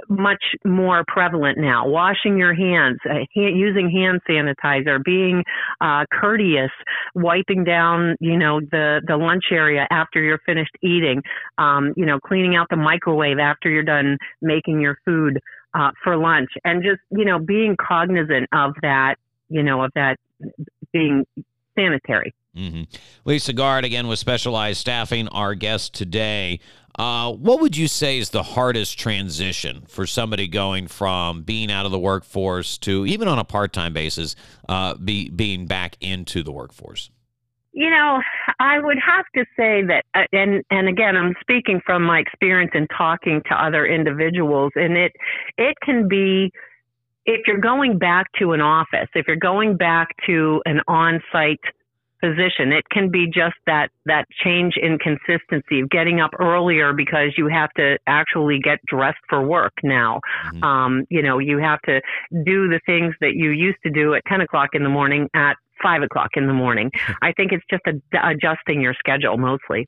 much 0.09 0.43
more 0.65 1.03
prevalent 1.07 1.57
now. 1.57 1.87
Washing 1.87 2.37
your 2.37 2.53
hands, 2.53 2.97
uh, 3.09 3.25
using 3.33 3.89
hand 3.89 4.21
sanitizer, 4.29 5.03
being 5.03 5.43
uh, 5.81 6.05
courteous, 6.11 6.71
wiping 7.15 7.63
down, 7.63 8.15
you 8.19 8.37
know, 8.37 8.59
the 8.59 9.01
the 9.07 9.17
lunch 9.17 9.45
area 9.51 9.87
after 9.91 10.21
you're 10.21 10.41
finished 10.45 10.75
eating. 10.81 11.21
Um, 11.57 11.93
you 11.95 12.05
know, 12.05 12.19
cleaning 12.19 12.55
out 12.55 12.67
the 12.69 12.77
microwave 12.77 13.39
after 13.39 13.69
you're 13.69 13.83
done 13.83 14.17
making 14.41 14.81
your 14.81 14.97
food 15.05 15.39
uh, 15.73 15.91
for 16.03 16.17
lunch, 16.17 16.49
and 16.63 16.83
just 16.83 17.01
you 17.11 17.25
know 17.25 17.39
being 17.39 17.75
cognizant 17.79 18.47
of 18.53 18.73
that. 18.81 19.15
You 19.49 19.63
know, 19.63 19.83
of 19.83 19.91
that 19.95 20.17
being 20.93 21.25
sanitary. 21.75 22.33
Mm-hmm. 22.55 22.83
Lisa 23.23 23.53
Guard 23.53 23.85
again 23.85 24.07
with 24.07 24.19
Specialized 24.19 24.79
Staffing, 24.79 25.27
our 25.29 25.55
guest 25.55 25.93
today. 25.93 26.59
Uh, 26.99 27.31
what 27.31 27.61
would 27.61 27.77
you 27.77 27.87
say 27.87 28.17
is 28.17 28.31
the 28.31 28.43
hardest 28.43 28.99
transition 28.99 29.83
for 29.87 30.05
somebody 30.05 30.47
going 30.47 30.87
from 30.87 31.43
being 31.43 31.71
out 31.71 31.85
of 31.85 31.91
the 31.91 31.99
workforce 31.99 32.77
to 32.79 33.05
even 33.05 33.29
on 33.29 33.39
a 33.39 33.45
part-time 33.45 33.93
basis, 33.93 34.35
uh, 34.67 34.95
be 34.95 35.29
being 35.29 35.65
back 35.65 35.95
into 36.01 36.43
the 36.43 36.51
workforce? 36.51 37.09
You 37.71 37.89
know, 37.89 38.21
I 38.59 38.79
would 38.79 38.97
have 38.99 39.23
to 39.35 39.45
say 39.55 39.81
that, 39.83 40.03
uh, 40.13 40.23
and 40.33 40.61
and 40.69 40.89
again, 40.89 41.15
I'm 41.15 41.35
speaking 41.39 41.79
from 41.85 42.03
my 42.03 42.19
experience 42.19 42.71
in 42.73 42.85
talking 42.87 43.41
to 43.49 43.55
other 43.55 43.85
individuals, 43.85 44.73
and 44.75 44.97
it 44.97 45.13
it 45.57 45.77
can 45.81 46.09
be 46.09 46.51
if 47.25 47.47
you're 47.47 47.61
going 47.61 47.97
back 47.97 48.25
to 48.39 48.51
an 48.51 48.59
office, 48.59 49.07
if 49.15 49.25
you're 49.25 49.37
going 49.37 49.77
back 49.77 50.09
to 50.25 50.61
an 50.65 50.81
on-site 50.89 51.61
position. 52.21 52.71
It 52.71 52.85
can 52.91 53.09
be 53.09 53.27
just 53.27 53.55
that 53.65 53.89
that 54.05 54.25
change 54.43 54.75
in 54.81 54.97
consistency 54.97 55.81
of 55.81 55.89
getting 55.89 56.19
up 56.19 56.31
earlier 56.39 56.93
because 56.93 57.33
you 57.37 57.47
have 57.47 57.71
to 57.77 57.97
actually 58.07 58.59
get 58.59 58.79
dressed 58.87 59.19
for 59.29 59.45
work 59.45 59.73
now. 59.83 60.21
Mm-hmm. 60.45 60.63
Um, 60.63 61.05
you 61.09 61.21
know, 61.21 61.39
you 61.39 61.57
have 61.57 61.81
to 61.83 62.01
do 62.31 62.67
the 62.67 62.79
things 62.85 63.15
that 63.21 63.33
you 63.33 63.49
used 63.49 63.79
to 63.83 63.91
do 63.91 64.13
at 64.13 64.21
10 64.27 64.41
o'clock 64.41 64.69
in 64.73 64.83
the 64.83 64.89
morning 64.89 65.27
at 65.33 65.55
five 65.81 66.03
o'clock 66.03 66.29
in 66.35 66.47
the 66.47 66.53
morning. 66.53 66.91
I 67.21 67.31
think 67.33 67.51
it's 67.51 67.65
just 67.69 67.83
a, 67.87 68.29
adjusting 68.29 68.81
your 68.81 68.93
schedule 68.93 69.37
mostly. 69.37 69.87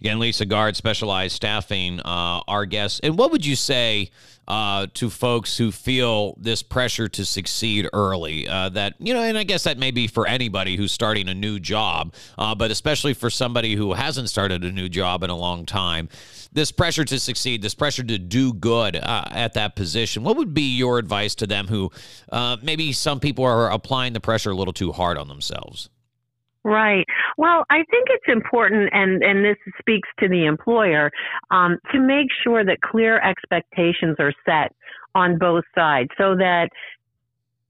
Again, 0.00 0.18
Lisa 0.18 0.44
Guard, 0.44 0.76
Specialized 0.76 1.34
Staffing, 1.34 2.00
uh, 2.00 2.42
our 2.46 2.66
guest. 2.66 3.00
And 3.02 3.16
what 3.16 3.30
would 3.32 3.46
you 3.46 3.56
say 3.56 4.10
uh, 4.46 4.86
to 4.94 5.10
folks 5.10 5.56
who 5.56 5.72
feel 5.72 6.34
this 6.38 6.62
pressure 6.62 7.08
to 7.08 7.24
succeed 7.24 7.88
early? 7.92 8.46
Uh, 8.46 8.68
that, 8.70 8.94
you 8.98 9.14
know, 9.14 9.22
and 9.22 9.38
I 9.38 9.44
guess 9.44 9.64
that 9.64 9.78
may 9.78 9.90
be 9.90 10.06
for 10.06 10.26
anybody 10.26 10.76
who's 10.76 10.92
starting 10.92 11.28
a 11.28 11.34
new 11.34 11.58
job, 11.58 12.14
uh, 12.36 12.54
but 12.54 12.70
especially 12.70 13.14
for 13.14 13.30
somebody 13.30 13.74
who 13.74 13.94
hasn't 13.94 14.28
started 14.28 14.64
a 14.64 14.72
new 14.72 14.88
job 14.88 15.22
in 15.22 15.30
a 15.30 15.36
long 15.36 15.64
time. 15.64 16.08
This 16.52 16.70
pressure 16.72 17.04
to 17.04 17.18
succeed, 17.18 17.62
this 17.62 17.74
pressure 17.74 18.04
to 18.04 18.18
do 18.18 18.52
good 18.52 18.96
uh, 18.96 19.24
at 19.30 19.54
that 19.54 19.76
position. 19.76 20.24
What 20.24 20.36
would 20.36 20.54
be 20.54 20.76
your 20.76 20.98
advice 20.98 21.34
to 21.36 21.46
them 21.46 21.68
who 21.68 21.90
uh, 22.30 22.56
maybe 22.62 22.92
some 22.92 23.18
people 23.18 23.44
are 23.44 23.70
applying 23.70 24.12
the 24.12 24.20
pressure 24.20 24.50
a 24.50 24.54
little 24.54 24.72
too 24.72 24.92
hard 24.92 25.18
on 25.18 25.28
themselves? 25.28 25.90
Right. 26.66 27.06
Well, 27.38 27.64
I 27.70 27.84
think 27.92 28.08
it's 28.08 28.24
important, 28.26 28.90
and, 28.92 29.22
and 29.22 29.44
this 29.44 29.56
speaks 29.78 30.08
to 30.18 30.28
the 30.28 30.46
employer, 30.46 31.12
um, 31.52 31.78
to 31.92 32.00
make 32.00 32.26
sure 32.42 32.64
that 32.64 32.80
clear 32.80 33.20
expectations 33.20 34.16
are 34.18 34.32
set 34.44 34.74
on 35.14 35.38
both 35.38 35.62
sides 35.76 36.10
so 36.18 36.34
that 36.34 36.70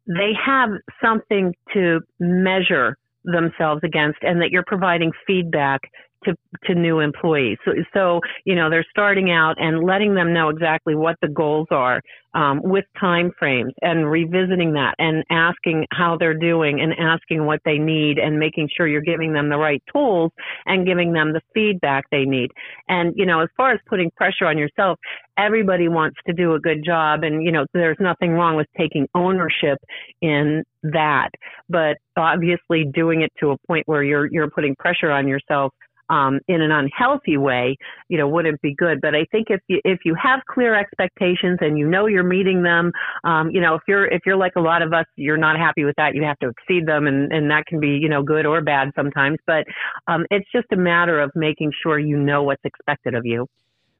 they 0.06 0.30
have 0.42 0.70
something 1.04 1.52
to 1.74 2.00
measure 2.18 2.96
themselves 3.24 3.82
against 3.84 4.16
and 4.22 4.40
that 4.40 4.48
you're 4.50 4.64
providing 4.66 5.12
feedback 5.26 5.82
to, 6.24 6.34
to 6.64 6.74
new 6.74 7.00
employees. 7.00 7.58
So, 7.64 7.72
so, 7.94 8.20
you 8.44 8.54
know, 8.54 8.70
they're 8.70 8.86
starting 8.90 9.30
out 9.30 9.54
and 9.58 9.84
letting 9.84 10.14
them 10.14 10.32
know 10.32 10.48
exactly 10.48 10.94
what 10.94 11.16
the 11.22 11.28
goals 11.28 11.68
are 11.70 12.00
um, 12.34 12.60
with 12.62 12.84
time 13.00 13.30
frames 13.38 13.72
and 13.80 14.10
revisiting 14.10 14.74
that 14.74 14.94
and 14.98 15.24
asking 15.30 15.86
how 15.90 16.16
they're 16.18 16.38
doing 16.38 16.80
and 16.80 16.92
asking 16.98 17.46
what 17.46 17.60
they 17.64 17.78
need 17.78 18.18
and 18.18 18.38
making 18.38 18.68
sure 18.76 18.86
you're 18.86 19.00
giving 19.00 19.32
them 19.32 19.48
the 19.48 19.56
right 19.56 19.82
tools 19.90 20.32
and 20.66 20.86
giving 20.86 21.12
them 21.12 21.32
the 21.32 21.40
feedback 21.54 22.04
they 22.10 22.24
need. 22.24 22.50
And, 22.88 23.14
you 23.16 23.24
know, 23.24 23.40
as 23.40 23.48
far 23.56 23.72
as 23.72 23.80
putting 23.88 24.10
pressure 24.16 24.44
on 24.44 24.58
yourself, 24.58 24.98
everybody 25.38 25.88
wants 25.88 26.18
to 26.26 26.34
do 26.34 26.54
a 26.54 26.60
good 26.60 26.84
job 26.84 27.22
and, 27.22 27.42
you 27.42 27.52
know, 27.52 27.64
there's 27.72 27.96
nothing 28.00 28.32
wrong 28.32 28.54
with 28.56 28.66
taking 28.76 29.06
ownership 29.14 29.78
in 30.20 30.62
that. 30.82 31.30
But 31.70 31.96
obviously 32.18 32.84
doing 32.92 33.22
it 33.22 33.32
to 33.40 33.50
a 33.50 33.56
point 33.66 33.84
where 33.86 34.02
you're, 34.02 34.26
you're 34.30 34.50
putting 34.50 34.74
pressure 34.76 35.10
on 35.10 35.26
yourself 35.26 35.72
um, 36.08 36.40
in 36.48 36.60
an 36.62 36.70
unhealthy 36.70 37.36
way, 37.36 37.76
you 38.08 38.18
know, 38.18 38.28
wouldn't 38.28 38.60
be 38.62 38.74
good. 38.74 39.00
But 39.00 39.14
I 39.14 39.26
think 39.30 39.48
if 39.50 39.60
you 39.68 39.80
if 39.84 40.00
you 40.04 40.14
have 40.14 40.40
clear 40.48 40.74
expectations 40.74 41.58
and 41.60 41.78
you 41.78 41.88
know 41.88 42.06
you're 42.06 42.24
meeting 42.24 42.62
them, 42.62 42.92
um, 43.24 43.50
you 43.50 43.60
know, 43.60 43.74
if 43.74 43.82
you're 43.88 44.06
if 44.06 44.22
you're 44.26 44.36
like 44.36 44.56
a 44.56 44.60
lot 44.60 44.82
of 44.82 44.92
us, 44.92 45.06
you're 45.16 45.36
not 45.36 45.56
happy 45.56 45.84
with 45.84 45.96
that, 45.96 46.14
you 46.14 46.22
have 46.22 46.38
to 46.38 46.48
exceed 46.48 46.86
them, 46.86 47.06
and 47.06 47.32
and 47.32 47.50
that 47.50 47.66
can 47.66 47.80
be 47.80 47.98
you 48.00 48.08
know 48.08 48.22
good 48.22 48.46
or 48.46 48.60
bad 48.60 48.90
sometimes. 48.96 49.38
But 49.46 49.64
um, 50.06 50.26
it's 50.30 50.50
just 50.52 50.66
a 50.72 50.76
matter 50.76 51.20
of 51.20 51.30
making 51.34 51.72
sure 51.82 51.98
you 51.98 52.16
know 52.16 52.42
what's 52.42 52.64
expected 52.64 53.14
of 53.14 53.24
you. 53.24 53.46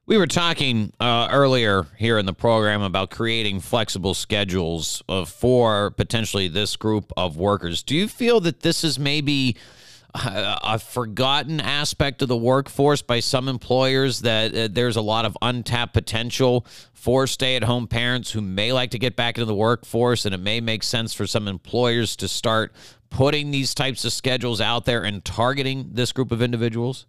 We 0.07 0.17
were 0.17 0.25
talking 0.25 0.93
uh, 1.01 1.27
earlier 1.33 1.85
here 1.97 2.17
in 2.17 2.25
the 2.25 2.33
program 2.33 2.81
about 2.81 3.09
creating 3.09 3.59
flexible 3.59 4.13
schedules 4.13 5.03
uh, 5.09 5.25
for 5.25 5.91
potentially 5.91 6.47
this 6.47 6.77
group 6.77 7.11
of 7.17 7.35
workers. 7.35 7.83
Do 7.83 7.93
you 7.93 8.07
feel 8.07 8.39
that 8.39 8.61
this 8.61 8.85
is 8.85 8.97
maybe 8.97 9.57
a 10.25 10.79
forgotten 10.79 11.59
aspect 11.59 12.21
of 12.21 12.27
the 12.27 12.37
workforce 12.37 13.01
by 13.01 13.19
some 13.19 13.47
employers 13.47 14.21
that 14.21 14.55
uh, 14.55 14.67
there's 14.71 14.95
a 14.95 15.01
lot 15.01 15.25
of 15.25 15.37
untapped 15.41 15.93
potential 15.93 16.65
for 16.93 17.27
stay 17.27 17.55
at 17.55 17.63
home 17.63 17.87
parents 17.87 18.31
who 18.31 18.41
may 18.41 18.73
like 18.73 18.91
to 18.91 18.99
get 18.99 19.15
back 19.15 19.37
into 19.37 19.45
the 19.45 19.55
workforce, 19.55 20.25
and 20.25 20.33
it 20.33 20.39
may 20.39 20.59
make 20.59 20.83
sense 20.83 21.13
for 21.13 21.27
some 21.27 21.47
employers 21.47 22.15
to 22.15 22.27
start 22.27 22.73
putting 23.09 23.51
these 23.51 23.73
types 23.73 24.03
of 24.05 24.11
schedules 24.11 24.59
out 24.59 24.85
there 24.85 25.03
and 25.03 25.23
targeting 25.23 25.89
this 25.93 26.11
group 26.11 26.31
of 26.31 26.41
individuals? 26.41 27.05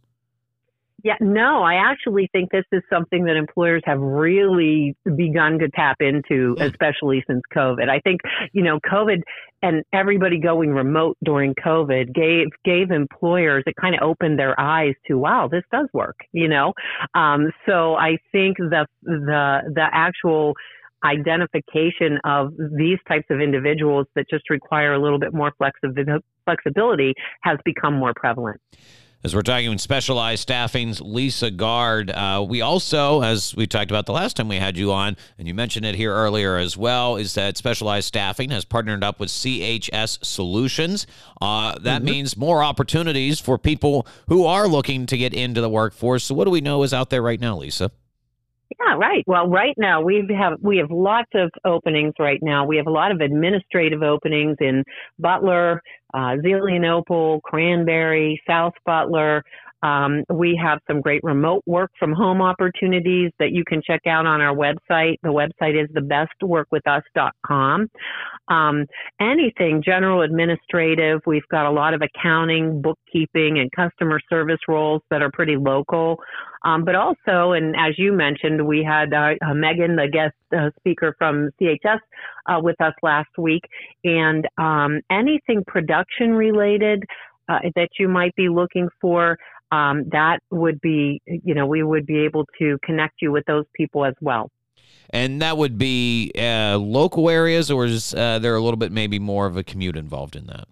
Yeah, 1.05 1.15
no, 1.21 1.63
I 1.63 1.75
actually 1.75 2.29
think 2.33 2.51
this 2.51 2.65
is 2.73 2.83
something 2.91 3.25
that 3.27 3.37
employers 3.37 3.83
have 3.85 4.01
really 4.01 4.97
begun 5.05 5.61
to 5.61 5.69
tap 5.69 5.99
into, 6.01 6.57
especially 6.59 7.23
since 7.29 7.43
COVID. 7.55 7.89
I 7.89 8.01
think, 8.01 8.21
you 8.53 8.63
know, 8.63 8.81
COVID 8.81 9.23
and 9.63 9.85
everybody 9.93 10.41
going 10.41 10.71
remote 10.71 11.17
during 11.25 11.55
COVID 11.55 12.13
gave 12.13 12.49
gave 12.65 12.91
employers 12.91 13.63
it 13.67 13.75
kind 13.81 13.95
of 13.95 14.03
opened 14.03 14.41
their 14.41 14.59
eyes 14.61 14.95
to 15.07 15.15
wow, 15.15 15.49
this 15.49 15.63
does 15.71 15.89
work, 15.93 16.17
you 16.33 16.49
know. 16.49 16.73
Um, 17.15 17.53
so 17.65 17.95
I 17.95 18.19
think 18.33 18.57
the 18.59 18.87
the 19.03 19.61
the 19.73 19.87
actual 19.93 20.55
identification 21.05 22.19
of 22.25 22.53
these 22.77 22.99
types 23.07 23.27
of 23.31 23.41
individuals 23.41 24.07
that 24.17 24.25
just 24.29 24.51
require 24.51 24.95
a 24.95 25.01
little 25.01 25.21
bit 25.21 25.33
more 25.33 25.53
flexibility 26.45 27.15
has 27.43 27.57
become 27.65 27.95
more 27.95 28.13
prevalent. 28.17 28.61
As 29.25 29.35
we're 29.35 29.43
talking 29.43 29.69
with 29.69 29.81
specialized 29.81 30.43
staffing's 30.43 31.01
Lisa 31.01 31.51
Guard, 31.51 32.09
uh, 32.09 32.47
we 32.49 32.63
also, 32.63 33.21
as 33.21 33.53
we 33.57 33.67
talked 33.67 33.91
about 33.91 34.07
the 34.07 34.13
last 34.13 34.37
time 34.37 34.47
we 34.47 34.59
had 34.59 34.77
you 34.77 34.93
on, 34.93 35.17
and 35.37 35.49
you 35.49 35.55
mentioned 35.55 35.85
it 35.85 35.97
here 35.97 36.15
earlier 36.15 36.57
as 36.57 36.77
well, 36.77 37.17
is 37.17 37.35
that 37.35 37.57
specialized 37.57 38.07
staffing 38.07 38.51
has 38.51 38.65
partnered 38.65 39.03
up 39.03 39.19
with 39.19 39.29
CHS 39.29 40.25
Solutions. 40.25 41.09
Uh, 41.41 41.77
that 41.81 41.97
mm-hmm. 41.97 42.05
means 42.05 42.37
more 42.37 42.63
opportunities 42.63 43.41
for 43.41 43.59
people 43.59 44.07
who 44.29 44.45
are 44.45 44.69
looking 44.69 45.05
to 45.07 45.19
get 45.19 45.35
into 45.35 45.61
the 45.61 45.69
workforce. 45.69 46.23
So, 46.23 46.37
what 46.37 46.45
do 46.45 46.53
we 46.53 46.61
know 46.61 46.85
is 46.85 46.95
out 46.95 47.11
there 47.11 47.21
right 47.21 47.41
now, 47.41 47.57
Lisa? 47.57 47.91
Yeah, 48.71 48.95
right. 48.97 49.25
Well, 49.27 49.49
right 49.49 49.75
now 49.79 50.03
we 50.03 50.27
have 50.39 50.59
we 50.61 50.77
have 50.79 50.91
lots 50.91 51.31
of 51.35 51.51
openings 51.65 52.15
right 52.19 52.39
now. 52.43 52.67
We 52.67 52.77
have 52.77 52.87
a 52.87 52.91
lot 52.91 53.11
of 53.13 53.21
administrative 53.21 54.03
openings 54.03 54.57
in 54.61 54.85
Butler, 55.19 55.83
uh, 56.13 56.37
Zelienople, 56.45 57.41
Cranberry, 57.43 58.41
South 58.47 58.75
Butler, 58.85 59.43
um, 59.83 60.25
we 60.29 60.59
have 60.63 60.81
some 60.89 61.01
great 61.01 61.23
remote 61.23 61.63
work 61.67 61.91
from 61.99 62.13
home 62.13 62.43
opportunities 62.43 63.31
that 63.39 63.53
you 63.53 63.65
can 63.65 63.81
check 63.87 64.03
out 64.07 64.27
on 64.27 64.41
our 64.41 64.55
website. 64.55 65.17
The 65.23 65.29
website 65.29 65.81
is 65.81 65.89
thebestworkwithus.com. 65.91 67.89
Um, 68.49 68.87
anything 69.21 69.83
general 69.85 70.23
administrative, 70.23 71.21
we've 71.27 71.47
got 71.51 71.67
a 71.67 71.71
lot 71.71 71.95
of 71.95 72.03
accounting, 72.03 72.83
bookkeeping, 72.83 73.59
and 73.59 73.71
customer 73.73 74.21
service 74.29 74.61
roles 74.67 75.03
that 75.11 75.23
are 75.23 75.31
pretty 75.31 75.57
local. 75.57 76.19
Um, 76.65 76.85
but 76.85 76.97
also, 76.97 77.53
and 77.53 77.77
as 77.77 77.99
you 77.99 78.13
mentioned, 78.13 78.67
we 78.67 78.83
had 78.83 79.13
uh, 79.13 79.35
uh, 79.47 79.55
Megan, 79.55 79.95
the 79.95 80.09
guest 80.13 80.35
uh, 80.57 80.71
speaker 80.81 81.15
from 81.19 81.51
CHS, 81.61 82.01
uh, 82.47 82.61
with 82.61 82.81
us 82.81 82.95
last 83.03 83.31
week, 83.39 83.63
and 84.03 84.47
um, 84.59 85.01
anything 85.11 85.63
production 85.67 86.33
related. 86.33 87.05
Uh, 87.51 87.61
that 87.77 87.89
you 87.99 88.09
might 88.09 88.35
be 88.37 88.51
looking 88.51 88.91
for 89.01 89.39
um, 89.71 90.09
that 90.13 90.39
would 90.51 90.81
be, 90.81 91.21
you 91.27 91.55
know, 91.55 91.67
we 91.67 91.83
would 91.83 92.07
be 92.07 92.25
able 92.25 92.47
to 92.59 92.79
connect 92.83 93.21
you 93.21 93.33
with 93.33 93.45
those 93.47 93.65
people 93.75 94.05
as 94.05 94.15
well. 94.21 94.51
And 95.11 95.41
that 95.41 95.57
would 95.57 95.79
be 95.79 96.33
uh, 96.39 96.77
local 96.79 97.31
areas, 97.31 97.71
or 97.71 97.87
is 97.87 98.15
uh, 98.15 98.39
there 98.39 98.55
a 98.55 98.61
little 98.61 98.77
bit 98.77 98.93
maybe 98.93 99.19
more 99.19 99.47
of 99.47 99.57
a 99.57 99.63
commute 99.63 99.97
involved 99.97 100.37
in 100.37 100.47
that? 100.47 100.69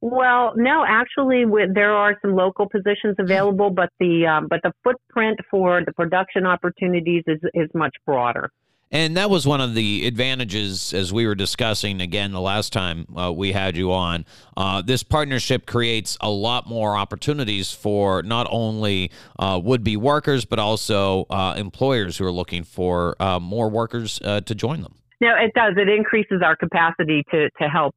Well, 0.00 0.52
no, 0.56 0.84
actually, 0.86 1.44
there 1.74 1.92
are 1.92 2.16
some 2.22 2.34
local 2.34 2.68
positions 2.68 3.16
available, 3.18 3.70
but 3.70 3.90
the 3.98 4.26
um, 4.26 4.46
but 4.48 4.60
the 4.62 4.72
footprint 4.84 5.40
for 5.50 5.82
the 5.84 5.92
production 5.92 6.46
opportunities 6.46 7.24
is 7.26 7.40
is 7.52 7.68
much 7.74 7.96
broader. 8.06 8.50
And 8.90 9.18
that 9.18 9.28
was 9.28 9.46
one 9.46 9.60
of 9.60 9.74
the 9.74 10.06
advantages, 10.06 10.94
as 10.94 11.12
we 11.12 11.26
were 11.26 11.34
discussing 11.34 12.00
again 12.00 12.32
the 12.32 12.40
last 12.40 12.72
time 12.72 13.06
uh, 13.16 13.30
we 13.30 13.52
had 13.52 13.76
you 13.76 13.92
on. 13.92 14.24
Uh, 14.56 14.80
this 14.80 15.02
partnership 15.02 15.66
creates 15.66 16.16
a 16.22 16.30
lot 16.30 16.66
more 16.66 16.96
opportunities 16.96 17.70
for 17.70 18.22
not 18.22 18.46
only 18.50 19.10
uh, 19.38 19.60
would 19.62 19.84
be 19.84 19.96
workers, 19.96 20.46
but 20.46 20.58
also 20.58 21.26
uh, 21.28 21.54
employers 21.58 22.16
who 22.16 22.24
are 22.24 22.32
looking 22.32 22.64
for 22.64 23.14
uh, 23.20 23.38
more 23.38 23.68
workers 23.68 24.20
uh, 24.24 24.40
to 24.40 24.54
join 24.54 24.80
them. 24.80 24.94
No, 25.20 25.34
it 25.36 25.52
does. 25.54 25.74
It 25.76 25.88
increases 25.90 26.40
our 26.42 26.56
capacity 26.56 27.24
to, 27.30 27.50
to 27.60 27.68
help 27.68 27.94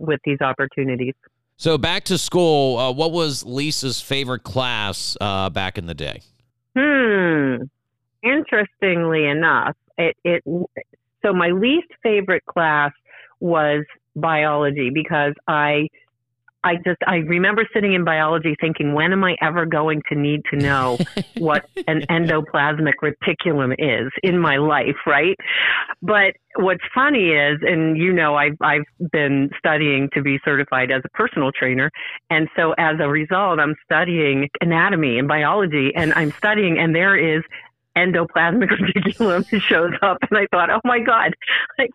with 0.00 0.20
these 0.24 0.40
opportunities. 0.40 1.14
So, 1.56 1.78
back 1.78 2.04
to 2.04 2.18
school, 2.18 2.94
what 2.94 3.12
was 3.12 3.44
Lisa's 3.44 4.00
favorite 4.00 4.42
class 4.42 5.16
back 5.20 5.76
in 5.76 5.86
the 5.86 5.94
day? 5.94 6.22
Hmm. 6.76 7.64
Interestingly 8.24 9.26
enough, 9.26 9.76
it, 9.98 10.16
it 10.24 10.42
so 11.24 11.32
my 11.32 11.48
least 11.48 11.88
favorite 12.02 12.44
class 12.46 12.92
was 13.40 13.84
biology 14.16 14.90
because 14.92 15.34
I 15.46 15.88
I 16.64 16.76
just 16.76 16.98
I 17.06 17.16
remember 17.16 17.68
sitting 17.74 17.92
in 17.92 18.04
biology 18.04 18.56
thinking, 18.58 18.94
when 18.94 19.12
am 19.12 19.22
I 19.22 19.36
ever 19.42 19.66
going 19.66 20.00
to 20.08 20.18
need 20.18 20.40
to 20.50 20.56
know 20.56 20.98
what 21.38 21.68
an 21.86 22.00
endoplasmic 22.10 22.94
reticulum 23.02 23.74
is 23.78 24.10
in 24.22 24.38
my 24.38 24.56
life, 24.56 24.96
right? 25.06 25.36
But 26.00 26.34
what's 26.56 26.82
funny 26.94 27.30
is, 27.30 27.58
and 27.60 27.98
you 27.98 28.12
know, 28.12 28.34
I've 28.34 28.56
I've 28.62 29.10
been 29.12 29.50
studying 29.58 30.08
to 30.14 30.22
be 30.22 30.38
certified 30.44 30.90
as 30.90 31.02
a 31.04 31.08
personal 31.10 31.52
trainer, 31.52 31.90
and 32.30 32.48
so 32.56 32.72
as 32.78 32.96
a 32.98 33.08
result, 33.08 33.60
I'm 33.60 33.74
studying 33.84 34.48
anatomy 34.62 35.18
and 35.18 35.28
biology, 35.28 35.92
and 35.94 36.14
I'm 36.14 36.32
studying, 36.32 36.78
and 36.78 36.94
there 36.94 37.16
is 37.16 37.42
endoplasmic 37.96 38.68
reticulum 38.70 39.44
shows 39.68 39.92
up 40.02 40.18
and 40.30 40.38
I 40.38 40.46
thought, 40.50 40.70
oh 40.70 40.80
my 40.84 41.00
God, 41.00 41.34
like 41.78 41.90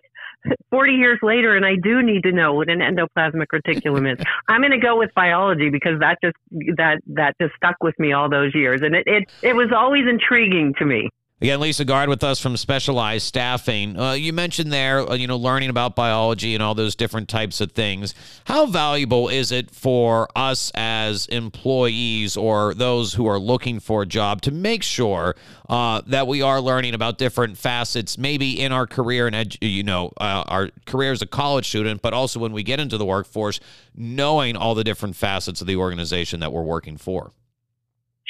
40 0.69 0.93
years 0.93 1.19
later 1.21 1.55
and 1.55 1.65
I 1.65 1.75
do 1.75 2.01
need 2.01 2.23
to 2.23 2.31
know 2.31 2.53
what 2.53 2.69
an 2.69 2.79
endoplasmic 2.79 3.47
reticulum 3.53 4.11
is. 4.11 4.23
I'm 4.47 4.61
going 4.61 4.71
to 4.71 4.77
go 4.77 4.97
with 4.97 5.13
biology 5.13 5.69
because 5.69 5.99
that 5.99 6.17
just 6.23 6.37
that 6.77 6.99
that 7.07 7.35
just 7.41 7.55
stuck 7.55 7.75
with 7.81 7.97
me 7.99 8.13
all 8.13 8.29
those 8.29 8.55
years 8.55 8.81
and 8.81 8.95
it 8.95 9.03
it, 9.07 9.29
it 9.41 9.53
was 9.53 9.71
always 9.75 10.05
intriguing 10.07 10.73
to 10.79 10.85
me. 10.85 11.09
Again, 11.41 11.61
Lisa 11.61 11.85
Guard 11.85 12.09
with 12.09 12.21
us 12.21 12.41
from 12.41 12.57
Specialized 12.57 13.25
Staffing. 13.25 13.97
Uh, 13.97 14.11
you 14.11 14.33
mentioned 14.33 14.73
there, 14.73 15.09
uh, 15.09 15.15
you 15.15 15.25
know, 15.25 15.37
learning 15.37 15.69
about 15.69 15.95
biology 15.95 16.53
and 16.53 16.61
all 16.61 16.75
those 16.75 16.97
different 16.97 17.29
types 17.29 17.61
of 17.61 17.71
things. 17.71 18.13
How 18.43 18.65
valuable 18.65 19.29
is 19.29 19.53
it 19.53 19.71
for 19.71 20.27
us 20.35 20.69
as 20.75 21.27
employees 21.27 22.35
or 22.35 22.73
those 22.73 23.13
who 23.13 23.25
are 23.25 23.39
looking 23.39 23.79
for 23.79 24.01
a 24.01 24.05
job 24.05 24.41
to 24.41 24.51
make 24.51 24.83
sure 24.83 25.37
uh, 25.69 26.01
that 26.07 26.27
we 26.27 26.41
are 26.41 26.59
learning 26.59 26.93
about 26.93 27.17
different 27.17 27.57
facets, 27.57 28.17
maybe 28.17 28.59
in 28.59 28.73
our 28.73 28.85
career 28.85 29.25
and 29.25 29.33
edu- 29.33 29.57
you 29.61 29.83
know 29.83 30.11
uh, 30.17 30.43
our 30.45 30.71
career 30.85 31.13
as 31.13 31.21
a 31.21 31.27
college 31.27 31.69
student, 31.69 32.01
but 32.01 32.13
also 32.13 32.41
when 32.41 32.51
we 32.51 32.63
get 32.63 32.81
into 32.81 32.97
the 32.97 33.05
workforce, 33.05 33.61
knowing 33.95 34.57
all 34.57 34.75
the 34.75 34.83
different 34.83 35.15
facets 35.15 35.61
of 35.61 35.67
the 35.67 35.77
organization 35.77 36.41
that 36.41 36.51
we're 36.51 36.63
working 36.63 36.97
for. 36.97 37.31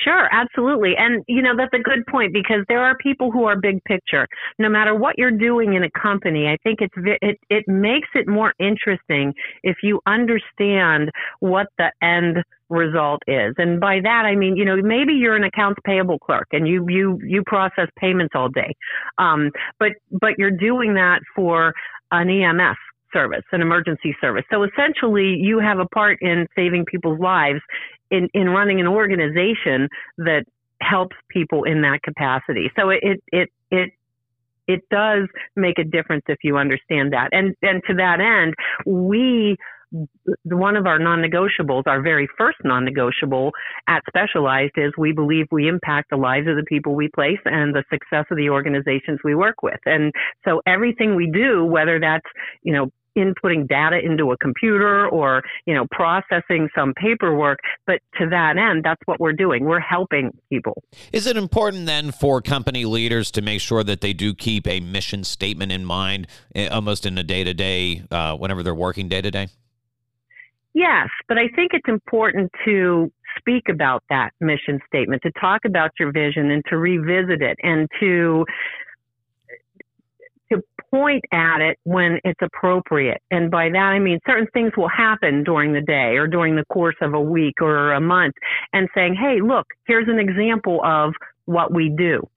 Sure, 0.04 0.30
absolutely. 0.32 0.94
And, 0.98 1.24
you 1.28 1.42
know, 1.42 1.56
that's 1.58 1.74
a 1.74 1.80
good 1.84 2.06
point 2.08 2.32
because 2.34 2.64
there 2.70 2.84
are 2.84 2.96
people 2.98 3.32
who 3.32 3.46
are 3.46 3.58
big 3.60 3.84
picture. 3.84 4.28
No 4.58 4.70
matter 4.70 4.96
what 4.96 5.18
you're 5.18 5.32
doing 5.32 5.74
in 5.74 5.84
a 5.84 5.90
company, 5.92 6.48
I 6.48 6.58
think 6.64 6.80
it's, 6.82 6.94
it, 7.22 7.38
it 7.50 7.68
makes 7.68 8.08
it 8.16 8.28
more 8.28 8.54
interesting 8.60 9.34
if 9.64 9.78
you 9.84 10.00
understand 10.06 11.12
what 11.40 11.68
the 11.78 11.92
end 12.02 12.38
result 12.70 13.22
is. 13.28 13.56
And 13.58 13.80
by 13.80 14.00
that, 14.04 14.24
I 14.26 14.36
mean, 14.36 14.56
you 14.56 14.64
know, 14.64 14.78
maybe 14.82 15.14
you're 15.14 15.36
an 15.36 15.44
accounts 15.44 15.80
payable 15.84 16.20
clerk 16.20 16.48
and 16.52 16.68
you, 16.68 16.86
you, 16.88 17.20
you 17.26 17.44
process 17.46 17.88
payments 17.98 18.34
all 18.36 18.50
day. 18.50 18.74
Um, 19.18 19.52
but, 19.80 19.94
but 20.12 20.38
you're 20.38 20.52
doing 20.52 20.94
that 20.94 21.20
for 21.36 21.74
an 22.12 22.30
EMS 22.30 22.78
service, 23.12 23.44
an 23.52 23.62
emergency 23.62 24.16
service. 24.22 24.44
So 24.52 24.64
essentially, 24.64 25.36
you 25.40 25.60
have 25.60 25.80
a 25.80 25.86
part 25.86 26.18
in 26.22 26.48
saving 26.56 26.86
people's 26.86 27.20
lives 27.20 27.62
in, 28.12 28.30
in 28.34 28.50
running 28.50 28.80
an 28.80 28.88
organization 28.88 29.88
that 30.18 30.46
helps 30.82 31.16
people 31.30 31.64
in 31.64 31.82
that 31.82 32.02
capacity. 32.04 32.72
So 32.78 32.90
it, 32.90 33.22
it, 33.32 33.50
it, 33.70 33.90
it 34.68 34.82
does 34.90 35.28
make 35.56 35.78
a 35.80 35.84
difference 35.84 36.24
if 36.28 36.40
you 36.44 36.58
understand 36.58 37.14
that. 37.14 37.30
And, 37.32 37.56
and 37.62 37.82
to 37.88 37.96
that 37.96 38.22
end, 38.22 38.54
we, 38.86 39.58
one 40.44 40.76
of 40.76 40.86
our 40.86 41.00
non-negotiables, 41.00 41.84
our 41.88 42.02
very 42.02 42.30
first 42.38 42.60
non-negotiable 42.64 43.52
at 43.88 44.04
Specialized 44.08 44.74
is 44.78 44.94
we 44.98 45.12
believe 45.12 45.48
we 45.52 45.68
impact 45.68 46.12
the 46.12 46.18
lives 46.18 46.48
of 46.48 46.56
the 46.56 46.64
people 46.64 46.94
we 46.94 47.10
place 47.10 47.40
and 47.46 47.74
the 47.74 47.84
success 47.92 48.26
of 48.30 48.38
the 48.38 48.50
organizations 48.50 49.20
we 49.24 49.34
work 49.34 49.64
with. 49.64 49.80
And 49.86 50.14
so 50.46 50.62
everything 50.68 51.16
we 51.16 51.30
do, 51.30 51.66
whether 51.66 52.00
that's, 52.00 52.28
you 52.62 52.72
know, 52.72 52.92
inputting 53.18 53.68
data 53.68 54.00
into 54.04 54.32
a 54.32 54.38
computer 54.38 55.08
or, 55.08 55.44
you 55.66 55.74
know, 55.74 55.86
processing 55.92 56.70
some 56.76 56.94
paperwork. 56.96 57.60
But 57.86 58.00
to 58.20 58.30
that 58.30 58.58
end, 58.58 58.84
that's 58.84 59.02
what 59.06 59.20
we're 59.20 59.34
doing. 59.34 59.66
We're 59.66 59.80
helping 59.80 60.32
people. 60.50 60.84
Is 61.12 61.28
it 61.28 61.38
important 61.38 61.86
then 61.86 62.12
for 62.12 62.42
company 62.42 62.86
leaders 62.86 63.32
to 63.32 63.42
make 63.42 63.62
sure 63.62 63.84
that 63.84 64.02
they 64.02 64.14
do 64.14 64.34
keep 64.34 64.68
a 64.68 64.80
mission 64.80 65.24
statement 65.24 65.72
in 65.72 65.86
mind 65.86 66.28
eh, 66.56 66.68
almost 66.68 67.06
in 67.06 67.18
a 67.18 67.24
day 67.24 67.44
to 67.44 67.54
day, 67.54 68.04
uh, 68.12 68.36
whenever 68.36 68.64
they're 68.64 68.76
working 68.76 69.10
day 69.10 69.22
to 69.22 69.32
day? 69.32 69.48
Yes, 70.74 71.10
but 71.28 71.38
I 71.38 71.48
think 71.56 71.72
it's 71.74 71.88
important 71.88 72.52
to 72.66 73.12
speak 73.38 73.70
about 73.70 74.04
that 74.10 74.32
mission 74.40 74.80
statement, 74.88 75.22
to 75.24 75.32
talk 75.40 75.66
about 75.66 75.92
your 76.00 76.12
vision 76.12 76.52
and 76.52 76.64
to 76.70 76.78
revisit 76.78 77.42
it 77.42 77.58
and 77.64 77.88
to 78.00 78.46
point 80.92 81.24
at 81.32 81.62
it 81.62 81.78
when 81.84 82.20
it's 82.24 82.42
appropriate. 82.42 83.22
And 83.32 83.52
by 83.52 83.70
that, 83.70 83.78
I 83.78 84.00
mean 84.00 84.20
certain 84.28 84.48
things 84.54 84.72
will 84.78 84.90
happen 84.90 85.44
during 85.44 85.74
the 85.74 85.82
day 85.82 86.18
or 86.18 86.28
during 86.28 86.56
the 86.56 86.66
course 86.66 86.96
of 87.02 87.14
a 87.14 87.22
week 87.22 87.62
or 87.62 87.94
a 87.94 88.02
month 88.02 88.36
and 88.74 88.88
saying, 88.96 89.16
Hey, 89.16 89.42
look, 89.42 89.68
here's 89.88 90.08
an 90.08 90.20
example 90.20 90.82
of 90.84 91.14
what 91.46 91.74
we 91.74 91.90
do 91.90 92.28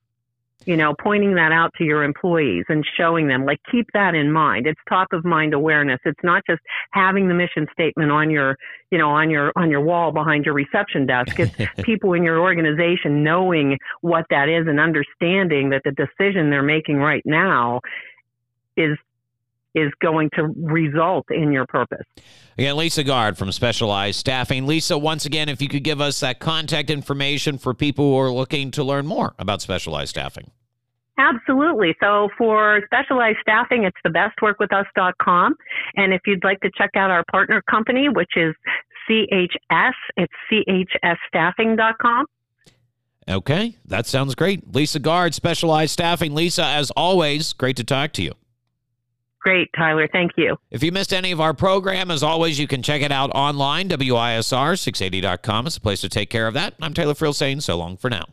you 0.66 0.76
know, 0.76 0.94
pointing 1.00 1.34
that 1.34 1.52
out 1.52 1.72
to 1.78 1.84
your 1.84 2.02
employees 2.02 2.64
and 2.68 2.86
showing 2.96 3.28
them, 3.28 3.44
like, 3.44 3.60
keep 3.70 3.86
that 3.94 4.14
in 4.14 4.30
mind. 4.32 4.66
It's 4.66 4.80
top 4.88 5.08
of 5.12 5.24
mind 5.24 5.54
awareness. 5.54 6.00
It's 6.04 6.22
not 6.22 6.42
just 6.48 6.60
having 6.92 7.28
the 7.28 7.34
mission 7.34 7.66
statement 7.72 8.10
on 8.10 8.30
your, 8.30 8.56
you 8.90 8.98
know, 8.98 9.10
on 9.10 9.30
your, 9.30 9.52
on 9.56 9.70
your 9.70 9.80
wall 9.80 10.12
behind 10.12 10.44
your 10.44 10.54
reception 10.54 11.06
desk. 11.06 11.38
It's 11.38 11.54
people 11.82 12.12
in 12.12 12.22
your 12.22 12.40
organization 12.40 13.22
knowing 13.22 13.78
what 14.00 14.26
that 14.30 14.48
is 14.48 14.66
and 14.66 14.78
understanding 14.78 15.70
that 15.70 15.82
the 15.84 15.92
decision 15.92 16.50
they're 16.50 16.62
making 16.62 16.96
right 16.96 17.22
now 17.24 17.80
is 18.76 18.98
is 19.74 19.90
going 20.02 20.28
to 20.34 20.48
result 20.56 21.24
in 21.30 21.50
your 21.50 21.66
purpose. 21.66 22.04
Again, 22.58 22.76
Lisa 22.76 23.02
Guard 23.02 23.38
from 23.38 23.50
Specialized 23.52 24.18
Staffing. 24.18 24.66
Lisa, 24.66 24.98
once 24.98 25.24
again, 25.24 25.48
if 25.48 25.62
you 25.62 25.68
could 25.68 25.82
give 25.82 26.00
us 26.00 26.20
that 26.20 26.40
contact 26.40 26.90
information 26.90 27.56
for 27.56 27.72
people 27.72 28.10
who 28.10 28.18
are 28.18 28.30
looking 28.30 28.70
to 28.72 28.84
learn 28.84 29.06
more 29.06 29.34
about 29.38 29.62
Specialized 29.62 30.10
Staffing. 30.10 30.50
Absolutely. 31.18 31.94
So 32.00 32.28
for 32.36 32.82
specialized 32.86 33.38
staffing, 33.42 33.84
it's 33.84 33.96
thebestworkwithus.com. 34.06 35.54
And 35.96 36.12
if 36.12 36.22
you'd 36.26 36.42
like 36.42 36.60
to 36.60 36.70
check 36.76 36.90
out 36.94 37.10
our 37.10 37.24
partner 37.30 37.62
company, 37.70 38.08
which 38.08 38.32
is 38.36 38.54
CHS, 39.08 39.92
it's 40.16 40.32
chsstaffing.com. 40.50 42.26
Okay, 43.28 43.76
that 43.84 44.06
sounds 44.06 44.34
great. 44.34 44.74
Lisa 44.74 44.98
Guard, 44.98 45.32
Specialized 45.32 45.92
Staffing. 45.92 46.34
Lisa, 46.34 46.64
as 46.64 46.90
always, 46.92 47.52
great 47.52 47.76
to 47.76 47.84
talk 47.84 48.12
to 48.14 48.22
you. 48.22 48.32
Great, 49.42 49.70
Tyler. 49.76 50.08
Thank 50.12 50.32
you. 50.36 50.56
If 50.70 50.84
you 50.84 50.92
missed 50.92 51.12
any 51.12 51.32
of 51.32 51.40
our 51.40 51.52
program, 51.52 52.10
as 52.12 52.22
always, 52.22 52.60
you 52.60 52.68
can 52.68 52.80
check 52.80 53.02
it 53.02 53.10
out 53.10 53.30
online. 53.34 53.88
WISR680.com 53.88 55.66
is 55.66 55.76
a 55.76 55.80
place 55.80 56.00
to 56.02 56.08
take 56.08 56.30
care 56.30 56.46
of 56.46 56.54
that. 56.54 56.74
I'm 56.80 56.94
Taylor 56.94 57.14
Friel 57.14 57.34
saying 57.34 57.62
so 57.62 57.76
long 57.76 57.96
for 57.96 58.08
now. 58.08 58.26